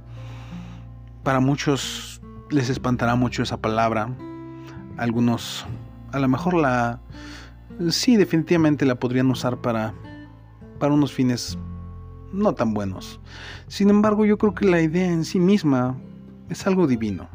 Para 1.25 1.41
muchos 1.41 2.21
les 2.51 2.71
espantará 2.71 3.17
mucho 3.17 3.43
esa 3.43 3.57
palabra. 3.57 4.09
Algunos 4.99 5.67
a 6.13 6.21
lo 6.21 6.29
mejor 6.29 6.55
la... 6.55 7.01
sí, 7.91 8.17
definitivamente 8.17 8.87
la 8.87 8.97
podrían 8.97 9.31
usar 9.31 9.59
para, 9.59 9.95
para 10.79 10.93
unos 10.93 11.13
fines 11.13 11.59
no 12.33 12.55
tan 12.55 12.75
buenos. 12.75 13.21
Sin 13.69 13.91
embargo, 13.91 14.25
yo 14.25 14.39
creo 14.39 14.55
que 14.55 14.67
la 14.67 14.81
idea 14.81 15.07
en 15.07 15.25
sí 15.25 15.39
misma 15.39 15.97
es 16.49 16.67
algo 16.67 16.87
divino. 16.87 17.29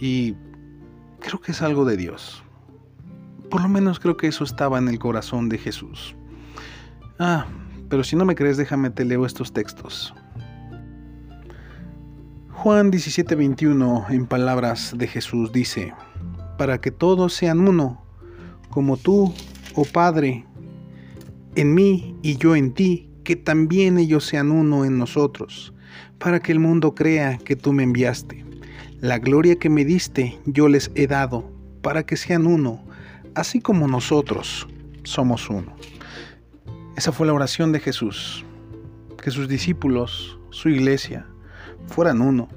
Y 0.00 0.34
creo 1.20 1.40
que 1.40 1.52
es 1.52 1.62
algo 1.62 1.84
de 1.84 1.96
Dios. 1.96 2.42
Por 3.50 3.62
lo 3.62 3.68
menos 3.68 4.00
creo 4.00 4.16
que 4.16 4.28
eso 4.28 4.44
estaba 4.44 4.78
en 4.78 4.88
el 4.88 4.98
corazón 4.98 5.48
de 5.48 5.58
Jesús. 5.58 6.16
Ah, 7.18 7.46
pero 7.88 8.02
si 8.02 8.16
no 8.16 8.24
me 8.24 8.34
crees, 8.34 8.56
déjame 8.56 8.90
te 8.90 9.04
leo 9.04 9.26
estos 9.26 9.52
textos. 9.52 10.14
Juan 12.50 12.90
17:21 12.90 14.06
en 14.10 14.26
palabras 14.26 14.94
de 14.96 15.06
Jesús 15.06 15.52
dice, 15.52 15.92
para 16.58 16.80
que 16.80 16.90
todos 16.90 17.32
sean 17.32 17.66
uno, 17.68 18.01
como 18.72 18.96
tú, 18.96 19.32
oh 19.76 19.84
Padre, 19.84 20.44
en 21.54 21.74
mí 21.74 22.16
y 22.22 22.36
yo 22.36 22.56
en 22.56 22.72
ti, 22.72 23.10
que 23.22 23.36
también 23.36 23.98
ellos 23.98 24.24
sean 24.24 24.50
uno 24.50 24.84
en 24.84 24.98
nosotros, 24.98 25.74
para 26.18 26.40
que 26.40 26.52
el 26.52 26.58
mundo 26.58 26.94
crea 26.94 27.38
que 27.38 27.54
tú 27.54 27.72
me 27.72 27.82
enviaste. 27.82 28.44
La 29.00 29.18
gloria 29.18 29.56
que 29.56 29.68
me 29.68 29.84
diste 29.84 30.38
yo 30.46 30.68
les 30.68 30.90
he 30.94 31.06
dado, 31.06 31.52
para 31.82 32.04
que 32.04 32.16
sean 32.16 32.46
uno, 32.46 32.82
así 33.34 33.60
como 33.60 33.86
nosotros 33.86 34.66
somos 35.04 35.50
uno. 35.50 35.76
Esa 36.96 37.12
fue 37.12 37.26
la 37.26 37.34
oración 37.34 37.72
de 37.72 37.80
Jesús, 37.80 38.44
que 39.22 39.30
sus 39.30 39.48
discípulos, 39.48 40.38
su 40.50 40.70
iglesia, 40.70 41.26
fueran 41.88 42.22
uno. 42.22 42.48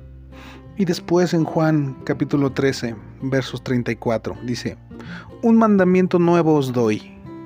Y 0.78 0.86
después 0.86 1.34
en 1.34 1.44
Juan 1.44 1.98
capítulo 2.06 2.54
13, 2.54 2.96
versos 3.22 3.64
34, 3.64 4.38
dice, 4.46 4.78
Un 5.42 5.58
mandamiento 5.58 6.20
nuevo 6.20 6.56
os 6.56 6.72
doy, 6.72 7.02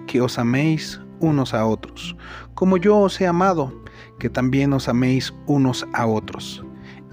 que 0.08 0.22
os 0.22 0.39
améis 0.39 1.02
unos 1.19 1.54
a 1.54 1.65
otros, 1.65 2.15
como 2.54 2.78
yo 2.78 2.98
os 2.98 3.19
he 3.19 3.28
amado, 3.28 3.74
que 4.19 4.30
también 4.30 4.74
os 4.74 4.88
améis 4.88 5.34
unos 5.48 5.86
a 5.93 6.06
otros. 6.06 6.63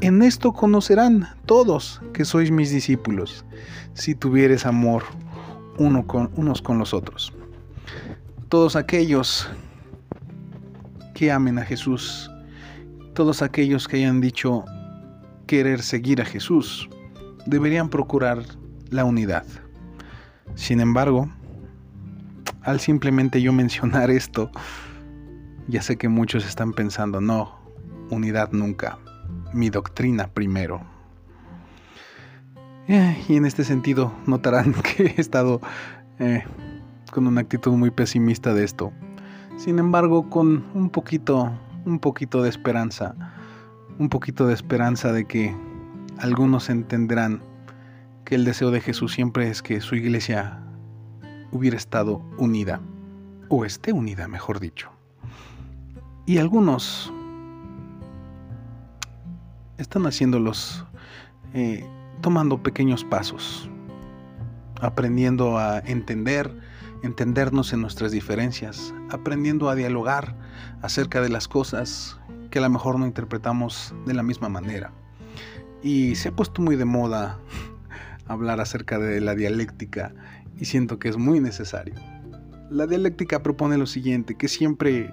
En 0.01 0.23
esto 0.23 0.53
conocerán 0.53 1.27
todos 1.47 2.03
que 2.13 2.25
sois 2.25 2.51
mis 2.51 2.71
discípulos, 2.71 3.45
si 3.95 4.15
tuvieres 4.15 4.67
amor 4.67 5.03
uno 5.79 6.07
con, 6.07 6.31
unos 6.37 6.61
con 6.61 6.79
los 6.79 6.93
otros. 6.93 7.33
Todos 8.49 8.77
aquellos 8.77 9.49
que 11.15 11.33
amen 11.33 11.59
a 11.59 11.65
Jesús, 11.65 12.31
todos 13.15 13.41
aquellos 13.41 13.89
que 13.89 13.97
hayan 13.97 14.21
dicho 14.21 14.65
querer 15.47 15.81
seguir 15.81 16.21
a 16.21 16.25
Jesús, 16.25 16.89
deberían 17.47 17.89
procurar 17.89 18.43
la 18.91 19.05
unidad. 19.05 19.45
Sin 20.55 20.81
embargo, 20.81 21.29
al 22.63 22.81
simplemente 22.81 23.43
yo 23.43 23.53
mencionar 23.53 24.11
esto, 24.11 24.51
ya 25.69 25.83
sé 25.83 25.97
que 25.97 26.09
muchos 26.09 26.47
están 26.47 26.73
pensando, 26.73 27.21
no, 27.21 27.59
unidad 28.11 28.53
nunca 28.53 28.99
mi 29.53 29.71
doctrina 29.71 30.29
primero. 30.29 30.81
Eh, 32.89 33.25
y 33.29 33.37
en 33.37 33.47
este 33.47 33.65
sentido 33.65 34.13
notarán 34.27 34.73
que 34.83 35.15
he 35.17 35.21
estado 35.21 35.61
eh, 36.19 36.45
con 37.11 37.27
una 37.27 37.41
actitud 37.41 37.73
muy 37.73 37.91
pesimista 37.91 38.55
de 38.55 38.65
esto. 38.65 38.93
Sin 39.57 39.79
embargo, 39.79 40.29
con 40.29 40.67
un 40.75 40.91
poquito, 40.91 41.51
un 41.85 41.99
poquito 41.99 42.43
de 42.43 42.51
esperanza, 42.51 43.15
un 43.99 44.09
poquito 44.09 44.47
de 44.47 44.55
esperanza 44.55 45.13
de 45.13 45.25
que 45.25 45.57
algunos 46.19 46.69
entenderán 46.69 47.43
que 48.27 48.35
el 48.35 48.45
deseo 48.45 48.73
de 48.73 48.81
Jesús 48.81 49.13
siempre 49.13 49.49
es 49.49 49.63
que 49.63 49.81
su 49.81 49.95
iglesia 49.95 50.61
hubiera 51.53 51.77
estado 51.77 52.21
unida, 52.39 52.81
o 53.49 53.65
esté 53.65 53.93
unida, 53.93 54.27
mejor 54.27 54.59
dicho. 54.59 54.91
Y 56.27 56.39
algunos 56.39 57.13
están 59.79 60.07
haciéndolos 60.07 60.85
eh, 61.55 61.89
tomando 62.21 62.61
pequeños 62.65 63.05
pasos, 63.05 63.71
aprendiendo 64.81 65.57
a 65.59 65.79
entender, 65.79 66.53
entendernos 67.05 67.73
en 67.73 67.81
nuestras 67.81 68.11
diferencias, 68.11 68.93
aprendiendo 69.09 69.71
a 69.71 69.77
dialogar 69.77 70.35
acerca 70.83 71.21
de 71.21 71.29
las 71.29 71.47
cosas 71.47 72.19
que 72.51 72.59
a 72.59 72.63
lo 72.63 72.71
mejor 72.71 72.99
no 72.99 73.07
interpretamos 73.07 73.95
de 74.05 74.15
la 74.15 74.25
misma 74.25 74.49
manera. 74.49 74.91
Y 75.81 76.17
se 76.17 76.31
ha 76.31 76.33
puesto 76.33 76.61
muy 76.61 76.75
de 76.75 76.85
moda 76.85 77.39
hablar 78.29 78.61
acerca 78.61 78.99
de 78.99 79.21
la 79.21 79.35
dialéctica 79.35 80.15
y 80.59 80.65
siento 80.65 80.99
que 80.99 81.09
es 81.09 81.17
muy 81.17 81.41
necesario. 81.41 81.95
La 82.71 82.87
dialéctica 82.87 83.43
propone 83.43 83.79
lo 83.79 83.87
siguiente, 83.87 84.35
que 84.35 84.49
siempre, 84.49 85.11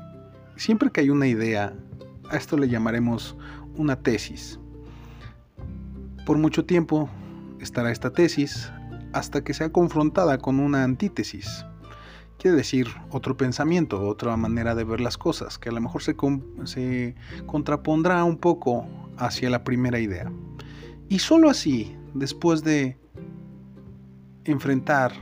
siempre 0.55 0.89
que 0.91 1.01
hay 1.01 1.09
una 1.09 1.27
idea, 1.27 1.73
a 2.29 2.37
esto 2.37 2.57
le 2.57 2.67
llamaremos 2.67 3.37
una 3.75 3.95
tesis. 3.97 4.59
Por 6.25 6.37
mucho 6.37 6.65
tiempo 6.65 7.09
estará 7.59 7.91
esta 7.91 8.11
tesis 8.11 8.71
hasta 9.13 9.43
que 9.43 9.53
sea 9.53 9.71
confrontada 9.71 10.37
con 10.37 10.59
una 10.59 10.83
antítesis. 10.83 11.65
Quiere 12.39 12.57
decir 12.57 12.87
otro 13.11 13.37
pensamiento, 13.37 14.01
otra 14.01 14.35
manera 14.35 14.75
de 14.75 14.83
ver 14.83 14.99
las 14.99 15.17
cosas, 15.17 15.57
que 15.57 15.69
a 15.69 15.71
lo 15.71 15.79
mejor 15.79 16.01
se, 16.01 16.15
se 16.65 17.15
contrapondrá 17.45 18.23
un 18.23 18.37
poco 18.37 18.85
hacia 19.17 19.49
la 19.49 19.63
primera 19.63 19.99
idea. 19.99 20.31
Y 21.13 21.19
sólo 21.19 21.47
así, 21.47 21.95
después 22.15 22.63
de 22.63 22.97
enfrentar 24.45 25.13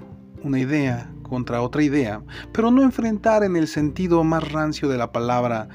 una 0.42 0.58
idea 0.58 1.12
contra 1.22 1.62
otra 1.62 1.84
idea, 1.84 2.24
pero 2.54 2.72
no 2.72 2.82
enfrentar 2.82 3.44
en 3.44 3.58
el 3.58 3.68
sentido 3.68 4.24
más 4.24 4.54
rancio 4.54 4.88
de 4.88 4.98
la 4.98 5.12
palabra 5.12 5.68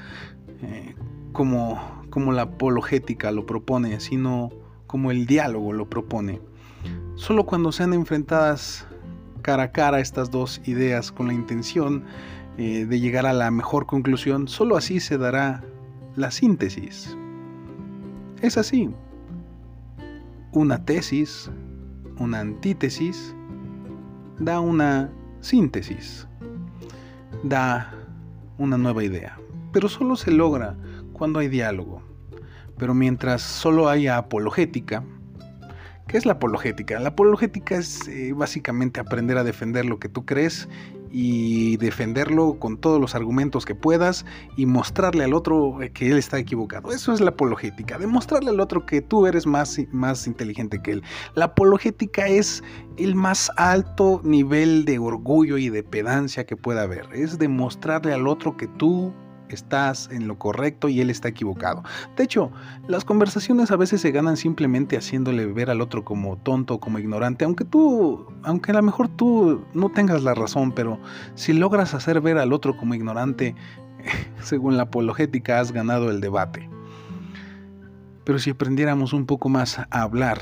eh, 0.63 0.95
como 1.33 1.79
como 2.09 2.31
la 2.31 2.43
apologética 2.43 3.29
lo 3.29 3.45
propone, 3.45 3.99
sino 3.99 4.49
como 4.87 5.11
el 5.11 5.27
diálogo 5.27 5.71
lo 5.71 5.87
propone. 5.87 6.41
Solo 7.13 7.45
cuando 7.45 7.71
sean 7.71 7.93
enfrentadas 7.93 8.87
cara 9.43 9.63
a 9.63 9.71
cara 9.71 9.99
estas 9.99 10.31
dos 10.31 10.61
ideas 10.65 11.11
con 11.11 11.27
la 11.27 11.33
intención 11.33 12.05
eh, 12.57 12.87
de 12.87 12.99
llegar 12.99 13.27
a 13.27 13.33
la 13.33 13.51
mejor 13.51 13.85
conclusión, 13.85 14.47
solo 14.47 14.77
así 14.77 14.99
se 14.99 15.19
dará 15.19 15.63
la 16.15 16.31
síntesis. 16.31 17.15
Es 18.41 18.57
así. 18.57 18.89
Una 20.57 20.83
tesis, 20.83 21.51
una 22.17 22.39
antítesis, 22.39 23.35
da 24.39 24.59
una 24.59 25.07
síntesis, 25.39 26.27
da 27.43 27.93
una 28.57 28.75
nueva 28.75 29.03
idea. 29.03 29.37
Pero 29.71 29.87
solo 29.87 30.15
se 30.15 30.31
logra 30.31 30.75
cuando 31.13 31.37
hay 31.37 31.47
diálogo. 31.47 32.01
Pero 32.79 32.95
mientras 32.95 33.43
solo 33.43 33.87
haya 33.87 34.17
apologética, 34.17 35.03
¿qué 36.07 36.17
es 36.17 36.25
la 36.25 36.33
apologética? 36.33 36.99
La 36.99 37.09
apologética 37.09 37.75
es 37.77 38.07
eh, 38.07 38.33
básicamente 38.33 38.99
aprender 38.99 39.37
a 39.37 39.43
defender 39.43 39.85
lo 39.85 39.99
que 39.99 40.09
tú 40.09 40.25
crees 40.25 40.67
y 41.11 41.77
defenderlo 41.77 42.59
con 42.59 42.77
todos 42.77 42.99
los 42.99 43.15
argumentos 43.15 43.65
que 43.65 43.75
puedas 43.75 44.25
y 44.55 44.65
mostrarle 44.65 45.23
al 45.23 45.33
otro 45.33 45.77
que 45.93 46.09
él 46.11 46.17
está 46.17 46.39
equivocado. 46.39 46.91
Eso 46.91 47.13
es 47.13 47.21
la 47.21 47.29
apologética, 47.29 47.97
demostrarle 47.97 48.49
al 48.49 48.59
otro 48.59 48.85
que 48.85 49.01
tú 49.01 49.27
eres 49.27 49.45
más, 49.45 49.77
más 49.91 50.27
inteligente 50.27 50.81
que 50.81 50.91
él. 50.91 51.03
La 51.35 51.45
apologética 51.45 52.27
es 52.27 52.63
el 52.97 53.15
más 53.15 53.51
alto 53.57 54.21
nivel 54.23 54.85
de 54.85 54.99
orgullo 54.99 55.57
y 55.57 55.69
de 55.69 55.83
pedancia 55.83 56.45
que 56.45 56.55
pueda 56.55 56.83
haber. 56.83 57.07
Es 57.13 57.37
demostrarle 57.37 58.13
al 58.13 58.27
otro 58.27 58.57
que 58.57 58.67
tú 58.67 59.13
estás 59.49 60.09
en 60.11 60.27
lo 60.27 60.37
correcto 60.37 60.89
y 60.89 61.01
él 61.01 61.09
está 61.09 61.29
equivocado. 61.29 61.83
De 62.15 62.23
hecho, 62.23 62.51
las 62.87 63.05
conversaciones 63.05 63.71
a 63.71 63.75
veces 63.75 64.01
se 64.01 64.11
ganan 64.11 64.37
simplemente 64.37 64.97
haciéndole 64.97 65.45
ver 65.45 65.69
al 65.69 65.81
otro 65.81 66.03
como 66.03 66.37
tonto, 66.37 66.79
como 66.79 66.99
ignorante, 66.99 67.45
aunque 67.45 67.65
tú, 67.65 68.25
aunque 68.43 68.71
a 68.71 68.75
lo 68.75 68.83
mejor 68.83 69.07
tú 69.07 69.63
no 69.73 69.89
tengas 69.89 70.23
la 70.23 70.33
razón, 70.33 70.71
pero 70.71 70.99
si 71.35 71.53
logras 71.53 71.93
hacer 71.93 72.21
ver 72.21 72.37
al 72.37 72.53
otro 72.53 72.77
como 72.77 72.93
ignorante, 72.93 73.55
según 74.41 74.77
la 74.77 74.83
apologética 74.83 75.59
has 75.59 75.71
ganado 75.71 76.11
el 76.11 76.21
debate. 76.21 76.69
Pero 78.23 78.39
si 78.39 78.49
aprendiéramos 78.49 79.13
un 79.13 79.25
poco 79.25 79.49
más 79.49 79.79
a 79.79 79.87
hablar, 79.89 80.39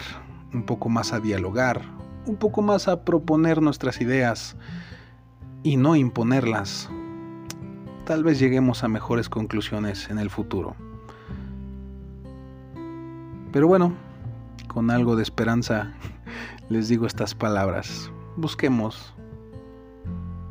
un 0.53 0.64
poco 0.64 0.89
más 0.89 1.14
a 1.14 1.20
dialogar, 1.20 1.82
un 2.26 2.38
poco 2.38 2.62
más 2.62 2.88
a 2.88 3.06
proponer 3.06 3.62
nuestras 3.62 4.01
ideas 4.01 4.58
y 5.62 5.78
no 5.78 5.95
imponerlas, 5.95 6.89
tal 8.06 8.24
vez 8.24 8.39
lleguemos 8.39 8.84
a 8.84 8.88
mejores 8.88 9.30
conclusiones 9.30 10.10
en 10.10 10.20
el 10.20 10.30
futuro. 10.30 10.76
Pero 13.51 13.68
bueno, 13.68 13.93
con 14.68 14.91
algo 14.91 15.16
de 15.16 15.24
esperanza 15.24 15.93
les 16.70 16.88
digo 16.88 17.08
estas 17.08 17.34
palabras. 17.34 18.12
Busquemos 18.38 19.14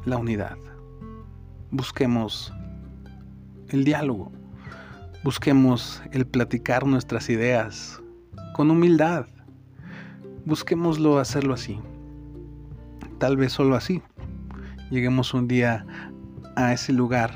la 0.04 0.16
unidad. 0.16 0.56
Busquemos 1.70 2.52
el 3.68 3.84
diálogo. 3.84 4.32
Busquemos 5.22 6.02
el 6.10 6.26
platicar 6.26 6.86
nuestras 6.86 7.30
ideas 7.30 8.02
con 8.54 8.70
humildad. 8.70 9.26
Busquémoslo 10.44 11.18
hacerlo 11.18 11.54
así. 11.54 11.80
Tal 13.18 13.36
vez 13.36 13.52
solo 13.52 13.76
así 13.76 14.02
lleguemos 14.90 15.34
un 15.34 15.48
día 15.48 15.84
a 16.56 16.72
ese 16.72 16.92
lugar 16.92 17.32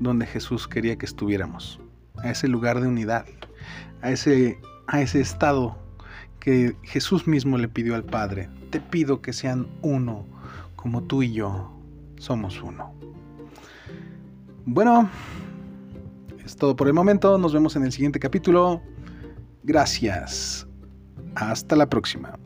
donde 0.00 0.26
Jesús 0.26 0.68
quería 0.68 0.96
que 0.96 1.06
estuviéramos, 1.06 1.80
a 2.18 2.30
ese 2.30 2.48
lugar 2.48 2.80
de 2.80 2.88
unidad, 2.88 3.26
a 4.02 4.10
ese, 4.10 4.58
a 4.86 5.00
ese 5.00 5.20
estado 5.20 5.76
que 6.40 6.76
Jesús 6.82 7.26
mismo 7.26 7.58
le 7.58 7.68
pidió 7.68 7.94
al 7.94 8.04
Padre. 8.04 8.48
Te 8.70 8.80
pido 8.80 9.20
que 9.20 9.32
sean 9.32 9.66
uno, 9.82 10.26
como 10.76 11.02
tú 11.02 11.22
y 11.22 11.32
yo 11.32 11.72
somos 12.18 12.62
uno. 12.62 12.94
Bueno, 14.64 15.08
es 16.44 16.56
todo 16.56 16.76
por 16.76 16.88
el 16.88 16.94
momento. 16.94 17.38
Nos 17.38 17.52
vemos 17.52 17.76
en 17.76 17.84
el 17.84 17.92
siguiente 17.92 18.18
capítulo. 18.18 18.82
Gracias. 19.62 20.66
Hasta 21.34 21.76
la 21.76 21.88
próxima. 21.88 22.38